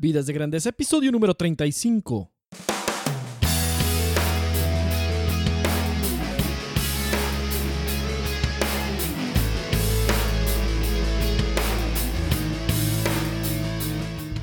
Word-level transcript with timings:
Vidas 0.00 0.26
de 0.26 0.32
Grandeza, 0.32 0.68
episodio 0.68 1.10
número 1.10 1.34
35. 1.34 2.30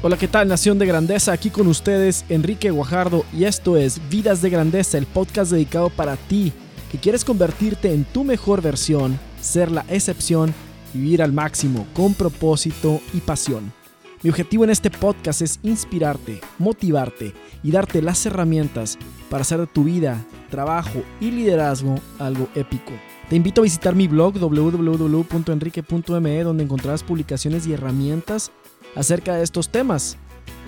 Hola, 0.02 0.18
¿qué 0.18 0.28
tal 0.28 0.50
Nación 0.50 0.78
de 0.78 0.86
Grandeza? 0.86 1.32
Aquí 1.32 1.50
con 1.50 1.68
ustedes 1.68 2.26
Enrique 2.28 2.70
Guajardo 2.70 3.24
y 3.32 3.46
esto 3.46 3.78
es 3.78 4.02
Vidas 4.10 4.42
de 4.42 4.50
Grandeza, 4.50 4.98
el 4.98 5.06
podcast 5.06 5.54
dedicado 5.54 5.90
para 5.90 6.18
ti 6.18 6.52
que 6.92 6.98
quieres 6.98 7.24
convertirte 7.24 7.94
en 7.94 8.04
tu 8.04 8.26
mejor 8.26 8.62
versión, 8.62 9.18
ser 9.40 9.72
la 9.72 9.86
excepción, 9.88 10.54
vivir 10.94 11.24
al 11.24 11.32
máximo 11.32 11.88
con 11.94 12.14
propósito 12.14 13.00
y 13.14 13.22
pasión. 13.22 13.85
Mi 14.26 14.32
objetivo 14.32 14.64
en 14.64 14.72
este 14.72 14.90
podcast 14.90 15.44
es 15.44 15.60
inspirarte, 15.62 16.42
motivarte 16.58 17.36
y 17.62 17.70
darte 17.70 18.02
las 18.02 18.26
herramientas 18.26 18.98
para 19.30 19.44
hacer 19.44 19.60
de 19.60 19.68
tu 19.68 19.84
vida, 19.84 20.26
trabajo 20.50 21.04
y 21.20 21.30
liderazgo 21.30 22.00
algo 22.18 22.50
épico. 22.56 22.94
Te 23.30 23.36
invito 23.36 23.62
a 23.62 23.66
visitar 23.66 23.94
mi 23.94 24.08
blog 24.08 24.40
www.enrique.me 24.40 26.44
donde 26.44 26.64
encontrarás 26.64 27.04
publicaciones 27.04 27.68
y 27.68 27.74
herramientas 27.74 28.52
acerca 28.96 29.36
de 29.36 29.44
estos 29.44 29.70
temas. 29.70 30.18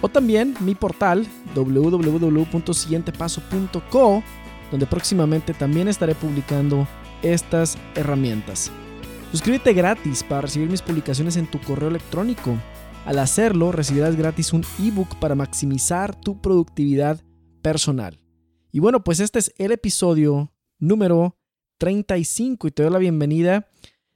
O 0.02 0.10
también 0.10 0.54
mi 0.60 0.76
portal 0.76 1.26
www.siguientepaso.co 1.56 4.24
donde 4.70 4.86
próximamente 4.86 5.56
también 5.56 5.88
estaré 5.88 6.14
publicando 6.14 6.88
estas 7.24 7.76
herramientas. 7.96 8.72
Suscríbete 9.32 9.74
gratis 9.74 10.22
para 10.22 10.42
recibir 10.42 10.70
mis 10.70 10.84
publicaciones 10.84 11.38
en 11.38 11.48
tu 11.48 11.60
correo 11.60 11.90
electrónico. 11.90 12.56
Al 13.08 13.20
hacerlo, 13.20 13.72
recibirás 13.72 14.18
gratis 14.18 14.52
un 14.52 14.66
ebook 14.78 15.18
para 15.20 15.34
maximizar 15.34 16.14
tu 16.20 16.42
productividad 16.42 17.24
personal. 17.62 18.20
Y 18.70 18.80
bueno, 18.80 19.02
pues 19.02 19.22
este 19.22 19.40
es 19.40 19.54
el 19.58 19.72
episodio 19.72 20.52
número 20.78 21.38
35 21.78 22.68
y 22.68 22.72
te 22.72 22.84
doy 22.84 22.92
la 22.92 22.98
bienvenida. 22.98 23.66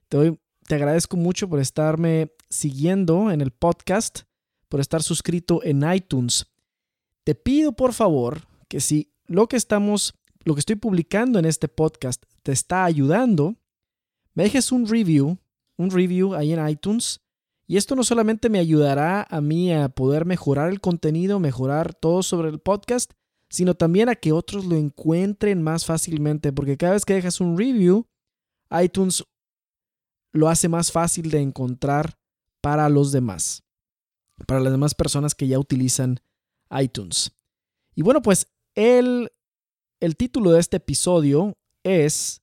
Te, 0.10 0.38
te 0.68 0.76
agradezco 0.76 1.16
mucho 1.16 1.48
por 1.48 1.62
estarme 1.62 2.34
siguiendo 2.50 3.32
en 3.32 3.40
el 3.40 3.52
podcast, 3.52 4.24
por 4.68 4.82
estar 4.82 5.02
suscrito 5.02 5.64
en 5.64 5.90
iTunes. 5.90 6.48
Te 7.24 7.34
pido 7.34 7.72
por 7.72 7.94
favor 7.94 8.42
que 8.68 8.82
si 8.82 9.14
lo 9.26 9.48
que 9.48 9.56
estamos, 9.56 10.16
lo 10.44 10.54
que 10.54 10.60
estoy 10.60 10.76
publicando 10.76 11.40
en 11.40 11.46
este 11.46 11.70
podcast 11.70 12.22
te 12.44 12.52
está 12.52 12.84
ayudando, 12.84 13.56
me 14.34 14.44
dejes 14.44 14.70
un 14.70 14.86
review, 14.86 15.38
un 15.78 15.92
review 15.92 16.36
ahí 16.36 16.52
en 16.52 16.68
iTunes 16.68 17.22
y 17.72 17.78
esto 17.78 17.96
no 17.96 18.04
solamente 18.04 18.50
me 18.50 18.60
ayudará 18.60 19.26
a 19.30 19.40
mí 19.40 19.72
a 19.72 19.88
poder 19.88 20.26
mejorar 20.26 20.72
el 20.72 20.82
contenido, 20.82 21.40
mejorar 21.40 21.94
todo 21.94 22.22
sobre 22.22 22.50
el 22.50 22.60
podcast, 22.60 23.14
sino 23.50 23.76
también 23.76 24.10
a 24.10 24.16
que 24.18 24.34
otros 24.34 24.66
lo 24.66 24.76
encuentren 24.76 25.64
más 25.64 25.86
fácilmente, 25.86 26.52
porque 26.52 26.76
cada 26.76 26.92
vez 26.92 27.06
que 27.06 27.14
dejas 27.14 27.40
un 27.40 27.58
review, 27.58 28.08
iTunes 28.84 29.24
lo 30.34 30.50
hace 30.50 30.68
más 30.68 30.92
fácil 30.92 31.32
de 31.32 31.40
encontrar 31.40 32.20
para 32.60 32.90
los 32.90 33.14
demás, 33.14 33.64
para 34.48 34.60
las 34.60 34.74
demás 34.74 34.94
personas 34.94 35.34
que 35.34 35.48
ya 35.48 35.58
utilizan 35.58 36.20
iTunes. 36.78 37.32
Y 37.96 38.02
bueno, 38.02 38.22
pues 38.22 38.48
el, 38.76 39.32
el 40.02 40.18
título 40.18 40.52
de 40.52 40.60
este 40.60 40.76
episodio 40.76 41.58
es 41.84 42.42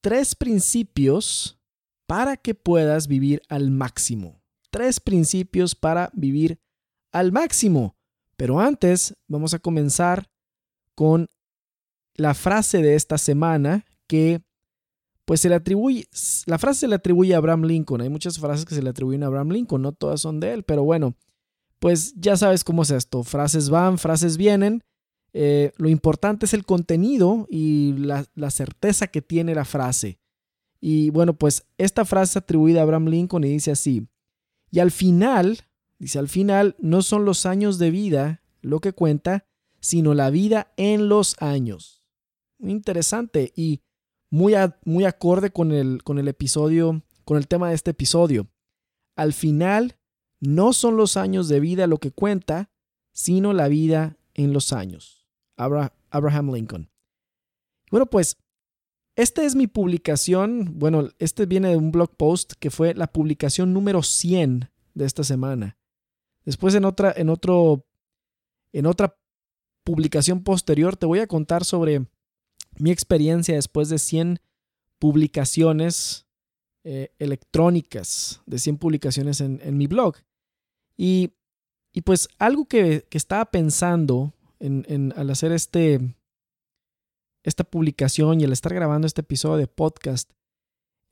Tres 0.00 0.34
principios 0.34 1.61
para 2.06 2.36
que 2.36 2.54
puedas 2.54 3.08
vivir 3.08 3.42
al 3.48 3.70
máximo. 3.70 4.42
Tres 4.70 5.00
principios 5.00 5.74
para 5.74 6.10
vivir 6.14 6.58
al 7.12 7.32
máximo. 7.32 7.96
Pero 8.36 8.60
antes 8.60 9.14
vamos 9.28 9.54
a 9.54 9.58
comenzar 9.58 10.28
con 10.94 11.28
la 12.14 12.34
frase 12.34 12.82
de 12.82 12.94
esta 12.94 13.18
semana 13.18 13.84
que 14.06 14.42
pues 15.24 15.40
se 15.40 15.48
le 15.48 15.54
atribuye, 15.54 16.06
la 16.46 16.58
frase 16.58 16.80
se 16.80 16.88
le 16.88 16.96
atribuye 16.96 17.34
a 17.34 17.38
Abraham 17.38 17.64
Lincoln. 17.64 18.00
Hay 18.00 18.08
muchas 18.08 18.38
frases 18.38 18.64
que 18.64 18.74
se 18.74 18.82
le 18.82 18.90
atribuyen 18.90 19.22
a 19.22 19.26
Abraham 19.26 19.50
Lincoln, 19.50 19.82
no 19.82 19.92
todas 19.92 20.20
son 20.20 20.40
de 20.40 20.52
él, 20.52 20.62
pero 20.64 20.82
bueno, 20.84 21.14
pues 21.78 22.14
ya 22.16 22.36
sabes 22.36 22.64
cómo 22.64 22.82
es 22.82 22.90
esto. 22.90 23.22
Frases 23.22 23.70
van, 23.70 23.98
frases 23.98 24.36
vienen. 24.36 24.82
Eh, 25.32 25.72
lo 25.76 25.88
importante 25.88 26.46
es 26.46 26.54
el 26.54 26.64
contenido 26.64 27.46
y 27.48 27.94
la, 27.94 28.26
la 28.34 28.50
certeza 28.50 29.06
que 29.06 29.22
tiene 29.22 29.54
la 29.54 29.64
frase. 29.64 30.18
Y 30.84 31.10
bueno, 31.10 31.34
pues 31.34 31.64
esta 31.78 32.04
frase 32.04 32.40
atribuida 32.40 32.80
a 32.80 32.82
Abraham 32.82 33.06
Lincoln 33.06 33.44
y 33.44 33.50
dice 33.50 33.70
así, 33.70 34.08
y 34.72 34.80
al 34.80 34.90
final, 34.90 35.60
dice 36.00 36.18
al 36.18 36.28
final, 36.28 36.74
no 36.80 37.02
son 37.02 37.24
los 37.24 37.46
años 37.46 37.78
de 37.78 37.92
vida 37.92 38.42
lo 38.62 38.80
que 38.80 38.92
cuenta, 38.92 39.46
sino 39.78 40.12
la 40.12 40.30
vida 40.30 40.72
en 40.76 41.08
los 41.08 41.40
años. 41.40 42.02
Muy 42.58 42.72
interesante 42.72 43.52
y 43.54 43.80
muy, 44.28 44.54
muy 44.84 45.04
acorde 45.04 45.52
con 45.52 45.70
el, 45.70 46.02
con 46.02 46.18
el 46.18 46.26
episodio, 46.26 47.04
con 47.24 47.36
el 47.36 47.46
tema 47.46 47.68
de 47.68 47.76
este 47.76 47.92
episodio. 47.92 48.48
Al 49.14 49.32
final, 49.34 49.96
no 50.40 50.72
son 50.72 50.96
los 50.96 51.16
años 51.16 51.48
de 51.48 51.60
vida 51.60 51.86
lo 51.86 51.98
que 51.98 52.10
cuenta, 52.10 52.72
sino 53.12 53.52
la 53.52 53.68
vida 53.68 54.16
en 54.34 54.52
los 54.52 54.72
años. 54.72 55.28
Abraham 55.56 56.52
Lincoln. 56.52 56.90
Bueno, 57.90 58.06
pues 58.06 58.36
esta 59.16 59.44
es 59.44 59.54
mi 59.54 59.66
publicación, 59.66 60.78
bueno, 60.78 61.08
este 61.18 61.46
viene 61.46 61.68
de 61.68 61.76
un 61.76 61.92
blog 61.92 62.16
post 62.16 62.54
que 62.58 62.70
fue 62.70 62.94
la 62.94 63.06
publicación 63.06 63.72
número 63.72 64.02
100 64.02 64.70
de 64.94 65.04
esta 65.04 65.22
semana. 65.22 65.76
Después 66.44 66.74
en 66.74 66.84
otra, 66.84 67.12
en 67.16 67.28
otro, 67.28 67.86
en 68.72 68.86
otra 68.86 69.16
publicación 69.84 70.42
posterior 70.42 70.96
te 70.96 71.06
voy 71.06 71.18
a 71.18 71.26
contar 71.26 71.64
sobre 71.64 72.06
mi 72.78 72.90
experiencia 72.90 73.54
después 73.54 73.88
de 73.88 73.98
100 73.98 74.40
publicaciones 74.98 76.26
eh, 76.84 77.14
electrónicas, 77.18 78.40
de 78.46 78.58
100 78.58 78.78
publicaciones 78.78 79.40
en, 79.40 79.76
mi 79.76 79.86
blog. 79.86 80.16
Y, 80.96 81.32
pues 82.04 82.28
algo 82.38 82.64
que, 82.64 83.04
estaba 83.10 83.44
pensando 83.46 84.32
en, 84.58 85.12
al 85.16 85.30
hacer 85.30 85.52
este, 85.52 86.14
esta 87.42 87.64
publicación 87.64 88.40
y 88.40 88.44
el 88.44 88.52
estar 88.52 88.74
grabando 88.74 89.06
este 89.06 89.22
episodio 89.22 89.56
de 89.56 89.66
podcast 89.66 90.30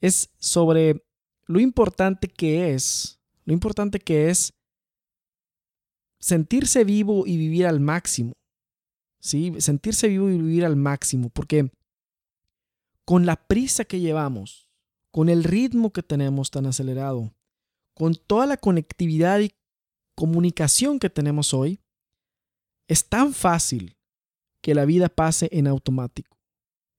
es 0.01 0.31
sobre 0.39 1.05
lo 1.47 1.61
importante 1.61 2.29
que 2.29 2.73
es, 2.73 3.21
lo 3.45 3.53
importante 3.53 3.99
que 3.99 4.31
es 4.31 4.55
sentirse 6.21 6.85
vivo 6.85 7.27
y 7.27 7.37
vivir 7.37 7.67
al 7.67 7.81
máximo. 7.81 8.35
¿Sí? 9.19 9.53
Sentirse 9.59 10.09
vivo 10.09 10.31
y 10.31 10.39
vivir 10.39 10.65
al 10.65 10.77
máximo, 10.77 11.29
porque 11.29 11.71
con 13.05 13.27
la 13.27 13.37
prisa 13.37 13.85
que 13.85 14.01
llevamos, 14.01 14.71
con 15.11 15.29
el 15.29 15.45
ritmo 15.45 15.93
que 15.93 16.03
tenemos 16.03 16.51
tan 16.51 16.65
acelerado, 16.65 17.35
con 17.93 18.15
toda 18.15 18.47
la 18.47 18.57
conectividad 18.57 19.41
y 19.41 19.53
comunicación 20.15 20.99
que 20.99 21.11
tenemos 21.11 21.53
hoy, 21.53 21.81
es 22.89 23.09
tan 23.09 23.35
fácil 23.35 23.99
que 24.61 24.75
la 24.75 24.85
vida 24.85 25.09
pase 25.09 25.49
en 25.53 25.67
automático. 25.67 26.37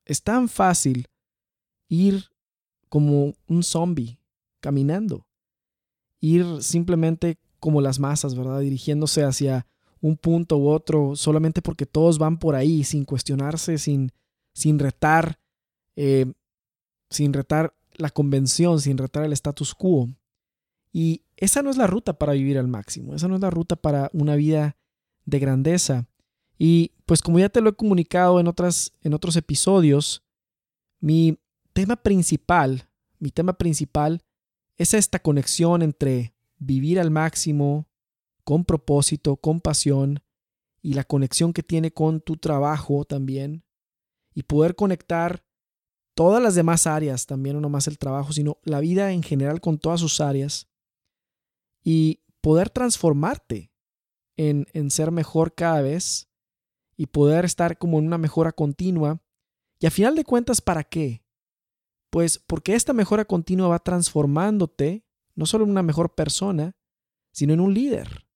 Es 0.05 0.23
tan 0.23 0.49
fácil 0.49 1.07
ir 1.87 2.25
como 2.89 3.33
un 3.47 3.63
zombie 3.63 4.19
caminando, 4.59 5.25
ir 6.19 6.45
simplemente 6.61 7.37
como 7.59 7.81
las 7.81 7.99
masas, 7.99 8.35
¿verdad? 8.35 8.59
Dirigiéndose 8.61 9.23
hacia 9.23 9.67
un 10.01 10.17
punto 10.17 10.57
u 10.57 10.69
otro 10.69 11.15
solamente 11.15 11.61
porque 11.61 11.85
todos 11.85 12.17
van 12.17 12.39
por 12.39 12.55
ahí 12.55 12.83
sin 12.83 13.05
cuestionarse, 13.05 13.77
sin, 13.77 14.11
sin 14.53 14.79
retar, 14.79 15.39
eh, 15.95 16.33
sin 17.09 17.33
retar 17.33 17.75
la 17.93 18.09
convención, 18.09 18.81
sin 18.81 18.97
retar 18.97 19.23
el 19.23 19.33
status 19.33 19.75
quo. 19.75 20.09
Y 20.91 21.23
esa 21.37 21.61
no 21.61 21.69
es 21.69 21.77
la 21.77 21.87
ruta 21.87 22.13
para 22.13 22.33
vivir 22.33 22.57
al 22.57 22.67
máximo, 22.67 23.13
esa 23.13 23.27
no 23.27 23.35
es 23.35 23.41
la 23.41 23.49
ruta 23.49 23.75
para 23.75 24.09
una 24.13 24.35
vida 24.35 24.75
de 25.25 25.39
grandeza. 25.39 26.07
Y 26.63 26.91
pues 27.07 27.23
como 27.23 27.39
ya 27.39 27.49
te 27.49 27.59
lo 27.59 27.71
he 27.71 27.75
comunicado 27.75 28.39
en, 28.39 28.47
otras, 28.47 28.93
en 29.01 29.15
otros 29.15 29.35
episodios, 29.35 30.23
mi 30.99 31.39
tema 31.73 31.95
principal, 31.95 32.87
mi 33.17 33.31
tema 33.31 33.53
principal 33.53 34.21
es 34.77 34.93
esta 34.93 35.17
conexión 35.17 35.81
entre 35.81 36.35
vivir 36.59 36.99
al 36.99 37.09
máximo, 37.09 37.87
con 38.43 38.63
propósito, 38.63 39.37
con 39.37 39.59
pasión, 39.59 40.21
y 40.83 40.93
la 40.93 41.03
conexión 41.03 41.51
que 41.51 41.63
tiene 41.63 41.91
con 41.91 42.21
tu 42.21 42.37
trabajo 42.37 43.05
también, 43.05 43.65
y 44.35 44.43
poder 44.43 44.75
conectar 44.75 45.43
todas 46.13 46.43
las 46.43 46.53
demás 46.53 46.85
áreas, 46.85 47.25
también 47.25 47.59
no 47.59 47.69
más 47.69 47.87
el 47.87 47.97
trabajo, 47.97 48.33
sino 48.33 48.59
la 48.61 48.81
vida 48.81 49.13
en 49.13 49.23
general 49.23 49.61
con 49.61 49.79
todas 49.79 49.99
sus 49.99 50.21
áreas, 50.21 50.67
y 51.83 52.21
poder 52.39 52.69
transformarte 52.69 53.71
en, 54.37 54.67
en 54.73 54.91
ser 54.91 55.09
mejor 55.09 55.55
cada 55.55 55.81
vez 55.81 56.27
y 57.01 57.07
poder 57.07 57.45
estar 57.45 57.79
como 57.79 57.97
en 57.97 58.05
una 58.05 58.19
mejora 58.19 58.51
continua. 58.51 59.23
Y 59.79 59.87
a 59.87 59.89
final 59.89 60.15
de 60.15 60.23
cuentas, 60.23 60.61
¿para 60.61 60.83
qué? 60.83 61.23
Pues 62.11 62.37
porque 62.37 62.75
esta 62.75 62.93
mejora 62.93 63.25
continua 63.25 63.69
va 63.69 63.79
transformándote 63.79 65.03
no 65.33 65.47
solo 65.47 65.63
en 65.63 65.71
una 65.71 65.81
mejor 65.81 66.13
persona, 66.13 66.75
sino 67.31 67.55
en 67.55 67.59
un 67.59 67.73
líder. 67.73 68.27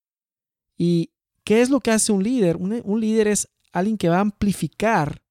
¿Y 0.79 1.11
qué 1.43 1.61
es 1.61 1.69
lo 1.69 1.79
que 1.79 1.91
hace 1.91 2.11
un 2.11 2.23
líder? 2.23 2.57
Un, 2.57 2.81
un 2.83 2.99
líder 2.99 3.27
es 3.27 3.47
alguien 3.71 3.99
que 3.99 4.09
va 4.09 4.17
a 4.17 4.21
amplificar 4.21 5.21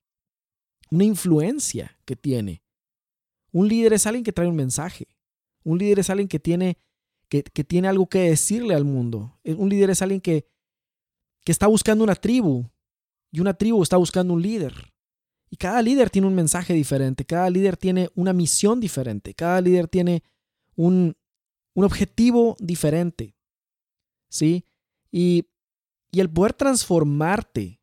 una 0.92 1.02
influencia 1.02 1.98
que 2.04 2.14
tiene. 2.14 2.62
Un 3.50 3.66
líder 3.66 3.94
es 3.94 4.06
alguien 4.06 4.22
que 4.22 4.32
trae 4.32 4.46
un 4.46 4.54
mensaje. 4.54 5.08
Un 5.64 5.78
líder 5.78 5.98
es 5.98 6.08
alguien 6.08 6.28
que 6.28 6.38
tiene, 6.38 6.78
que, 7.28 7.42
tiene 7.42 7.88
algo 7.88 8.06
que 8.06 8.30
decirle 8.30 8.76
al 8.76 8.84
mundo. 8.84 9.40
Un 9.42 9.70
líder 9.70 9.90
es 9.90 10.02
alguien 10.02 10.20
que, 10.20 10.46
que 11.44 11.50
está 11.50 11.66
buscando 11.66 12.04
una 12.04 12.14
tribu 12.14 12.70
y 13.34 13.40
una 13.40 13.54
tribu 13.54 13.82
está 13.82 13.96
buscando 13.96 14.32
un 14.32 14.40
líder. 14.40 14.94
Y 15.50 15.56
cada 15.56 15.82
líder 15.82 16.08
tiene 16.08 16.28
un 16.28 16.36
mensaje 16.36 16.72
diferente, 16.72 17.24
cada 17.24 17.50
líder 17.50 17.76
tiene 17.76 18.08
una 18.14 18.32
misión 18.32 18.78
diferente, 18.78 19.34
cada 19.34 19.60
líder 19.60 19.88
tiene 19.88 20.22
un, 20.76 21.16
un 21.74 21.84
objetivo 21.84 22.54
diferente. 22.60 23.34
¿Sí? 24.28 24.64
Y, 25.10 25.48
y 26.12 26.20
el 26.20 26.30
poder 26.30 26.52
transformarte 26.52 27.80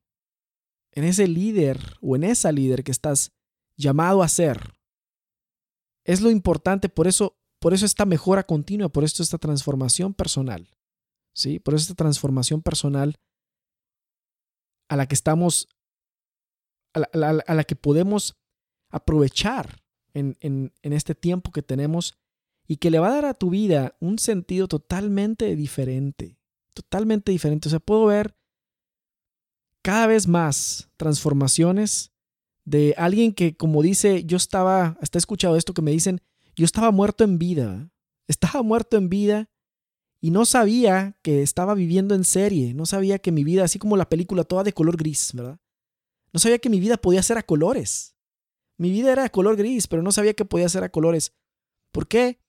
en 0.93 1.03
ese 1.03 1.27
líder 1.27 1.97
o 2.01 2.15
en 2.15 2.23
esa 2.23 2.53
líder 2.53 2.85
que 2.85 2.91
estás 2.91 3.33
llamado 3.75 4.23
a 4.23 4.29
ser. 4.29 4.75
Es 6.05 6.21
lo 6.21 6.31
importante, 6.31 6.87
por 6.87 7.07
eso, 7.07 7.37
por 7.59 7.73
eso 7.73 7.85
esta 7.85 8.05
mejora 8.05 8.43
continua, 8.43 8.87
por 8.87 9.03
eso 9.03 9.21
esta 9.21 9.37
transformación 9.37 10.13
personal. 10.13 10.69
¿Sí? 11.33 11.59
Por 11.59 11.73
eso 11.73 11.83
esta 11.83 11.95
transformación 11.95 12.61
personal 12.61 13.17
a 14.91 14.97
la 14.97 15.07
que 15.07 15.15
estamos, 15.15 15.69
a 16.93 17.53
la, 17.53 17.63
que 17.63 17.77
podemos 17.77 18.37
aprovechar 18.89 19.81
en, 20.13 20.35
en, 20.41 20.73
este 20.81 21.15
tiempo 21.15 21.53
que 21.53 21.61
tenemos 21.61 22.19
y 22.67 22.75
que 22.75 22.91
le 22.91 22.99
va 22.99 23.07
a 23.07 23.15
dar 23.15 23.25
a 23.25 23.33
tu 23.33 23.51
vida 23.51 23.95
un 24.01 24.19
sentido 24.19 24.67
totalmente 24.67 25.55
diferente, 25.55 26.37
totalmente 26.73 27.31
diferente. 27.31 27.69
O 27.69 27.71
sea, 27.71 27.79
puedo 27.79 28.05
ver 28.07 28.35
cada 29.81 30.07
vez 30.07 30.27
más 30.27 30.89
transformaciones 30.97 32.11
de 32.65 32.93
alguien 32.97 33.33
que, 33.33 33.55
como 33.55 33.81
dice, 33.83 34.25
yo 34.25 34.35
estaba, 34.35 34.97
hasta 34.99 35.17
he 35.17 35.19
escuchado 35.19 35.55
esto 35.55 35.73
que 35.73 35.81
me 35.81 35.91
dicen, 35.91 36.19
yo 36.53 36.65
estaba 36.65 36.91
muerto 36.91 37.23
en 37.23 37.39
vida, 37.39 37.89
estaba 38.27 38.61
muerto 38.61 38.97
en 38.97 39.07
vida 39.07 39.49
y 40.21 40.31
no 40.31 40.45
sabía 40.45 41.17
que 41.23 41.41
estaba 41.41 41.73
viviendo 41.73 42.15
en 42.15 42.23
serie, 42.23 42.73
no 42.73 42.85
sabía 42.85 43.19
que 43.19 43.31
mi 43.31 43.43
vida, 43.43 43.63
así 43.63 43.79
como 43.79 43.97
la 43.97 44.07
película 44.07 44.43
toda 44.43 44.63
de 44.63 44.73
color 44.73 44.95
gris, 44.95 45.31
¿verdad? 45.33 45.59
No 46.31 46.39
sabía 46.39 46.59
que 46.59 46.69
mi 46.69 46.79
vida 46.79 46.97
podía 46.97 47.23
ser 47.23 47.37
a 47.37 47.43
colores. 47.43 48.15
Mi 48.77 48.91
vida 48.91 49.11
era 49.11 49.23
de 49.23 49.31
color 49.31 49.57
gris, 49.57 49.87
pero 49.87 50.01
no 50.01 50.11
sabía 50.11 50.33
que 50.33 50.45
podía 50.45 50.69
ser 50.69 50.83
a 50.83 50.89
colores. 50.89 51.33
¿Por 51.91 52.07
qué? 52.07 52.39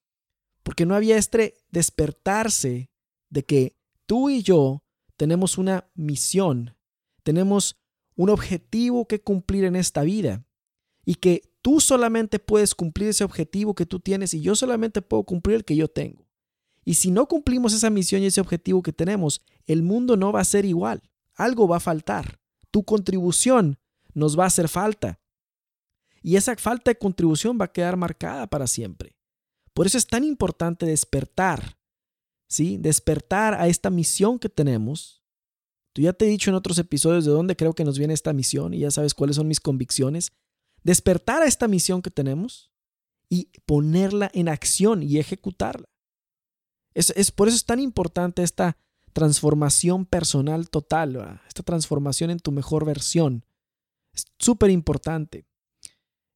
Porque 0.62 0.86
no 0.86 0.94
había 0.94 1.16
este 1.16 1.54
despertarse 1.70 2.90
de 3.30 3.44
que 3.44 3.76
tú 4.06 4.30
y 4.30 4.42
yo 4.42 4.84
tenemos 5.16 5.58
una 5.58 5.90
misión 5.94 6.76
tenemos 7.22 7.80
un 8.16 8.30
objetivo 8.30 9.06
que 9.06 9.20
cumplir 9.20 9.64
en 9.64 9.76
esta 9.76 10.02
vida 10.02 10.44
y 11.04 11.16
que 11.16 11.42
tú 11.62 11.80
solamente 11.80 12.38
puedes 12.38 12.74
cumplir 12.74 13.08
ese 13.08 13.24
objetivo 13.24 13.74
que 13.74 13.86
tú 13.86 14.00
tienes 14.00 14.34
y 14.34 14.40
yo 14.40 14.54
solamente 14.54 15.02
puedo 15.02 15.24
cumplir 15.24 15.56
el 15.56 15.64
que 15.64 15.76
yo 15.76 15.88
tengo. 15.88 16.21
Y 16.84 16.94
si 16.94 17.10
no 17.10 17.26
cumplimos 17.26 17.72
esa 17.72 17.90
misión 17.90 18.22
y 18.22 18.26
ese 18.26 18.40
objetivo 18.40 18.82
que 18.82 18.92
tenemos, 18.92 19.42
el 19.66 19.82
mundo 19.82 20.16
no 20.16 20.32
va 20.32 20.40
a 20.40 20.44
ser 20.44 20.64
igual. 20.64 21.02
Algo 21.34 21.68
va 21.68 21.76
a 21.76 21.80
faltar. 21.80 22.40
Tu 22.70 22.84
contribución 22.84 23.78
nos 24.14 24.38
va 24.38 24.44
a 24.44 24.48
hacer 24.48 24.68
falta. 24.68 25.20
Y 26.22 26.36
esa 26.36 26.56
falta 26.56 26.90
de 26.90 26.98
contribución 26.98 27.58
va 27.60 27.66
a 27.66 27.72
quedar 27.72 27.96
marcada 27.96 28.46
para 28.48 28.66
siempre. 28.66 29.16
Por 29.74 29.86
eso 29.86 29.98
es 29.98 30.06
tan 30.06 30.24
importante 30.24 30.86
despertar, 30.86 31.78
¿sí? 32.48 32.76
Despertar 32.78 33.54
a 33.54 33.68
esta 33.68 33.90
misión 33.90 34.38
que 34.38 34.48
tenemos 34.48 35.22
Tú 35.92 36.00
ya 36.00 36.12
te 36.12 36.24
he 36.24 36.28
dicho 36.28 36.50
en 36.50 36.56
otros 36.56 36.78
episodios 36.78 37.24
de 37.24 37.32
dónde 37.32 37.56
creo 37.56 37.74
que 37.74 37.84
nos 37.84 37.98
viene 37.98 38.14
esta 38.14 38.32
misión 38.32 38.72
y 38.72 38.80
ya 38.80 38.90
sabes 38.90 39.14
cuáles 39.14 39.36
son 39.36 39.46
mis 39.46 39.60
convicciones. 39.60 40.32
Despertar 40.82 41.42
a 41.42 41.46
esta 41.46 41.68
misión 41.68 42.00
que 42.00 42.10
tenemos 42.10 42.72
y 43.28 43.50
ponerla 43.66 44.30
en 44.32 44.48
acción 44.48 45.02
y 45.02 45.18
ejecutarla. 45.18 45.86
Es, 46.94 47.30
por 47.30 47.48
eso 47.48 47.56
es 47.56 47.64
tan 47.64 47.80
importante 47.80 48.42
esta 48.42 48.76
transformación 49.12 50.06
personal 50.06 50.70
total, 50.70 51.40
esta 51.46 51.62
transformación 51.62 52.30
en 52.30 52.38
tu 52.38 52.52
mejor 52.52 52.84
versión. 52.84 53.44
Es 54.12 54.26
súper 54.38 54.70
importante. 54.70 55.46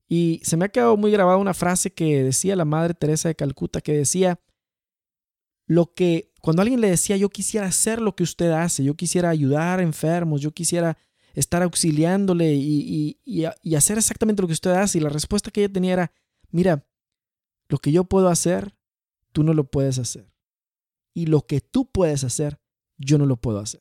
Y 0.08 0.40
se 0.44 0.56
me 0.56 0.66
ha 0.66 0.68
quedado 0.68 0.96
muy 0.96 1.10
grabada 1.10 1.38
una 1.38 1.54
frase 1.54 1.92
que 1.92 2.22
decía 2.22 2.56
la 2.56 2.64
Madre 2.64 2.94
Teresa 2.94 3.28
de 3.28 3.34
Calcuta, 3.34 3.80
que 3.80 3.92
decía, 3.92 4.40
lo 5.66 5.92
que 5.94 6.32
cuando 6.40 6.62
alguien 6.62 6.80
le 6.80 6.90
decía, 6.90 7.16
yo 7.16 7.28
quisiera 7.28 7.66
hacer 7.66 8.00
lo 8.00 8.14
que 8.14 8.22
usted 8.22 8.52
hace, 8.52 8.84
yo 8.84 8.94
quisiera 8.94 9.30
ayudar 9.30 9.80
a 9.80 9.82
enfermos, 9.82 10.40
yo 10.40 10.52
quisiera 10.52 10.96
estar 11.34 11.62
auxiliándole 11.62 12.54
y, 12.54 13.18
y, 13.24 13.74
hacer 13.74 13.98
exactamente 13.98 14.42
lo 14.42 14.48
que 14.48 14.54
usted 14.54 14.70
hace, 14.70 14.98
y 14.98 15.00
la 15.00 15.10
respuesta 15.10 15.50
que 15.50 15.64
ella 15.64 15.72
tenía 15.72 15.92
era, 15.92 16.12
mira, 16.50 16.86
lo 17.68 17.78
que 17.78 17.90
yo 17.90 18.04
puedo 18.04 18.28
hacer, 18.28 18.74
tú 19.32 19.42
no 19.42 19.52
lo 19.52 19.64
puedes 19.64 19.98
hacer. 19.98 20.32
Y 21.16 21.24
lo 21.24 21.46
que 21.46 21.62
tú 21.62 21.90
puedes 21.90 22.24
hacer, 22.24 22.60
yo 22.98 23.16
no 23.16 23.24
lo 23.24 23.38
puedo 23.38 23.58
hacer. 23.58 23.80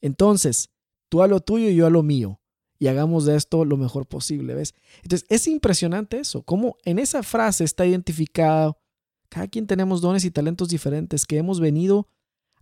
Entonces, 0.00 0.70
tú 1.08 1.22
a 1.22 1.28
lo 1.28 1.38
tuyo 1.38 1.68
y 1.70 1.76
yo 1.76 1.86
a 1.86 1.90
lo 1.90 2.02
mío. 2.02 2.40
Y 2.76 2.88
hagamos 2.88 3.24
de 3.24 3.36
esto 3.36 3.64
lo 3.64 3.76
mejor 3.76 4.08
posible, 4.08 4.52
¿ves? 4.52 4.74
Entonces, 5.04 5.28
es 5.30 5.46
impresionante 5.46 6.18
eso, 6.18 6.42
cómo 6.42 6.76
en 6.84 6.98
esa 6.98 7.22
frase 7.22 7.62
está 7.62 7.86
identificado 7.86 8.80
cada 9.28 9.46
quien 9.46 9.68
tenemos 9.68 10.00
dones 10.00 10.24
y 10.24 10.32
talentos 10.32 10.68
diferentes 10.68 11.24
que 11.24 11.38
hemos 11.38 11.60
venido 11.60 12.08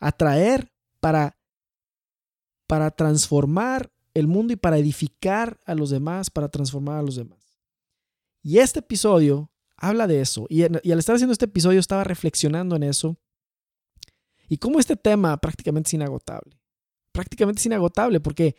a 0.00 0.12
traer 0.12 0.70
para, 1.00 1.38
para 2.66 2.90
transformar 2.90 3.90
el 4.12 4.26
mundo 4.26 4.52
y 4.52 4.56
para 4.56 4.76
edificar 4.76 5.58
a 5.64 5.74
los 5.74 5.88
demás, 5.88 6.28
para 6.28 6.50
transformar 6.50 6.98
a 6.98 7.02
los 7.02 7.16
demás. 7.16 7.58
Y 8.42 8.58
este 8.58 8.80
episodio 8.80 9.50
habla 9.78 10.06
de 10.06 10.20
eso. 10.20 10.44
Y, 10.50 10.64
y 10.86 10.92
al 10.92 10.98
estar 10.98 11.14
haciendo 11.14 11.32
este 11.32 11.46
episodio 11.46 11.80
estaba 11.80 12.04
reflexionando 12.04 12.76
en 12.76 12.82
eso. 12.82 13.18
Y 14.48 14.58
cómo 14.58 14.78
este 14.78 14.96
tema 14.96 15.36
prácticamente 15.38 15.88
es 15.88 15.94
inagotable. 15.94 16.58
Prácticamente 17.12 17.60
es 17.60 17.66
inagotable 17.66 18.20
porque 18.20 18.56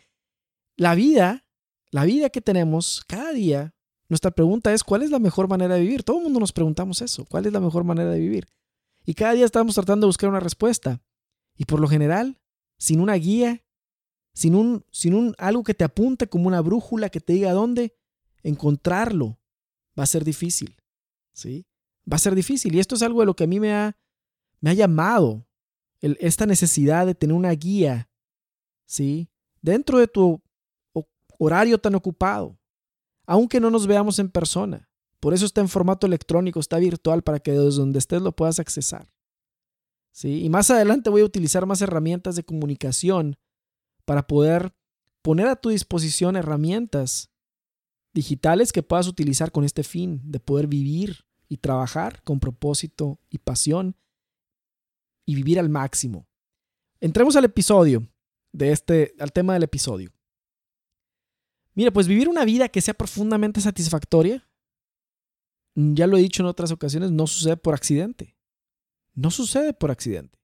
la 0.76 0.94
vida, 0.94 1.46
la 1.90 2.04
vida 2.04 2.30
que 2.30 2.40
tenemos 2.40 3.04
cada 3.06 3.32
día 3.32 3.74
nuestra 4.08 4.30
pregunta 4.30 4.72
es, 4.72 4.84
¿cuál 4.84 5.02
es 5.02 5.10
la 5.10 5.18
mejor 5.18 5.48
manera 5.48 5.74
de 5.74 5.80
vivir? 5.80 6.04
Todo 6.04 6.18
el 6.18 6.24
mundo 6.24 6.40
nos 6.40 6.52
preguntamos 6.52 7.02
eso, 7.02 7.24
¿cuál 7.24 7.46
es 7.46 7.52
la 7.52 7.60
mejor 7.60 7.84
manera 7.84 8.10
de 8.10 8.20
vivir? 8.20 8.48
Y 9.04 9.14
cada 9.14 9.32
día 9.32 9.44
estamos 9.44 9.74
tratando 9.74 10.06
de 10.06 10.08
buscar 10.08 10.28
una 10.28 10.40
respuesta. 10.40 11.00
Y 11.56 11.64
por 11.64 11.80
lo 11.80 11.88
general, 11.88 12.40
sin 12.78 13.00
una 13.00 13.14
guía, 13.14 13.64
sin 14.32 14.54
un, 14.54 14.84
sin 14.90 15.14
un 15.14 15.34
algo 15.38 15.64
que 15.64 15.74
te 15.74 15.84
apunte 15.84 16.28
como 16.28 16.48
una 16.48 16.60
brújula 16.60 17.08
que 17.08 17.20
te 17.20 17.32
diga 17.32 17.52
dónde 17.52 17.96
encontrarlo, 18.42 19.38
va 19.98 20.04
a 20.04 20.06
ser 20.06 20.24
difícil. 20.24 20.76
¿Sí? 21.32 21.66
Va 22.10 22.16
a 22.16 22.20
ser 22.20 22.34
difícil. 22.34 22.74
Y 22.74 22.80
esto 22.80 22.94
es 22.94 23.02
algo 23.02 23.20
de 23.20 23.26
lo 23.26 23.34
que 23.34 23.44
a 23.44 23.48
mí 23.48 23.58
me 23.58 23.72
ha, 23.72 23.96
me 24.60 24.70
ha 24.70 24.74
llamado, 24.74 25.45
esta 26.00 26.46
necesidad 26.46 27.06
de 27.06 27.14
tener 27.14 27.34
una 27.34 27.50
guía, 27.52 28.08
¿sí? 28.86 29.28
Dentro 29.60 29.98
de 29.98 30.06
tu 30.06 30.42
horario 31.38 31.78
tan 31.78 31.94
ocupado, 31.94 32.58
aunque 33.26 33.60
no 33.60 33.70
nos 33.70 33.86
veamos 33.86 34.18
en 34.18 34.30
persona. 34.30 34.88
Por 35.20 35.34
eso 35.34 35.46
está 35.46 35.60
en 35.60 35.68
formato 35.68 36.06
electrónico, 36.06 36.60
está 36.60 36.78
virtual 36.78 37.22
para 37.22 37.40
que 37.40 37.52
desde 37.52 37.78
donde 37.78 37.98
estés 37.98 38.22
lo 38.22 38.32
puedas 38.32 38.60
accesar. 38.60 39.10
¿Sí? 40.12 40.44
Y 40.44 40.48
más 40.48 40.70
adelante 40.70 41.10
voy 41.10 41.22
a 41.22 41.26
utilizar 41.26 41.66
más 41.66 41.82
herramientas 41.82 42.36
de 42.36 42.44
comunicación 42.44 43.36
para 44.04 44.26
poder 44.26 44.74
poner 45.20 45.48
a 45.48 45.56
tu 45.56 45.70
disposición 45.70 46.36
herramientas 46.36 47.30
digitales 48.14 48.72
que 48.72 48.82
puedas 48.82 49.08
utilizar 49.08 49.52
con 49.52 49.64
este 49.64 49.82
fin 49.82 50.20
de 50.24 50.40
poder 50.40 50.68
vivir 50.68 51.26
y 51.48 51.58
trabajar 51.58 52.22
con 52.22 52.40
propósito 52.40 53.20
y 53.28 53.38
pasión 53.38 53.96
y 55.26 55.34
vivir 55.34 55.58
al 55.58 55.68
máximo. 55.68 56.26
Entremos 57.00 57.36
al 57.36 57.44
episodio 57.44 58.08
de 58.52 58.72
este 58.72 59.14
al 59.18 59.32
tema 59.32 59.52
del 59.52 59.64
episodio. 59.64 60.12
Mira, 61.74 61.92
pues 61.92 62.08
vivir 62.08 62.28
una 62.28 62.46
vida 62.46 62.70
que 62.70 62.80
sea 62.80 62.94
profundamente 62.94 63.60
satisfactoria, 63.60 64.48
mm, 65.74 65.94
ya 65.94 66.06
lo 66.06 66.16
he 66.16 66.22
dicho 66.22 66.42
en 66.42 66.46
otras 66.46 66.70
ocasiones, 66.72 67.10
no 67.10 67.26
sucede 67.26 67.58
por 67.58 67.74
accidente. 67.74 68.34
No 69.12 69.30
sucede 69.30 69.74
por 69.74 69.90
accidente. 69.90 70.38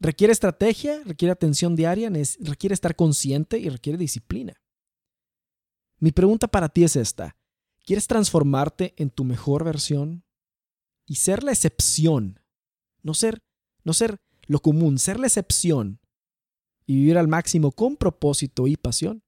Requiere 0.00 0.32
estrategia, 0.32 1.00
requiere 1.04 1.30
atención 1.30 1.76
diaria, 1.76 2.10
requiere 2.40 2.74
estar 2.74 2.96
consciente 2.96 3.58
y 3.58 3.68
requiere 3.68 3.98
disciplina. 3.98 4.60
Mi 5.98 6.10
pregunta 6.10 6.48
para 6.48 6.68
ti 6.68 6.82
es 6.82 6.96
esta. 6.96 7.36
¿Quieres 7.84 8.08
transformarte 8.08 8.94
en 8.96 9.10
tu 9.10 9.22
mejor 9.22 9.62
versión 9.62 10.24
y 11.06 11.16
ser 11.16 11.44
la 11.44 11.52
excepción? 11.52 12.40
No 13.02 13.14
ser, 13.14 13.44
no 13.84 13.92
ser 13.92 14.18
lo 14.46 14.60
común, 14.60 14.98
ser 14.98 15.20
la 15.20 15.26
excepción 15.26 16.00
y 16.86 16.96
vivir 16.96 17.18
al 17.18 17.28
máximo 17.28 17.72
con 17.72 17.96
propósito 17.96 18.66
y 18.66 18.76
pasión 18.76 19.22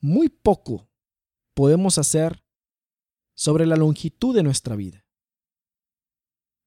muy 0.00 0.28
poco 0.28 0.88
podemos 1.54 1.98
hacer 1.98 2.44
sobre 3.34 3.66
la 3.66 3.76
longitud 3.76 4.34
de 4.34 4.42
nuestra 4.42 4.76
vida. 4.76 5.04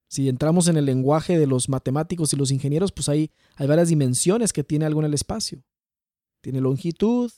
Si 0.08 0.28
entramos 0.28 0.68
en 0.68 0.76
el 0.76 0.84
lenguaje 0.84 1.38
de 1.38 1.46
los 1.46 1.68
matemáticos 1.68 2.32
y 2.32 2.36
los 2.36 2.50
ingenieros, 2.50 2.92
pues 2.92 3.08
hay, 3.08 3.30
hay 3.56 3.66
varias 3.66 3.88
dimensiones 3.88 4.52
que 4.52 4.64
tiene 4.64 4.84
algo 4.84 5.00
en 5.00 5.06
el 5.06 5.14
espacio. 5.14 5.64
Tiene 6.42 6.60
longitud, 6.60 7.32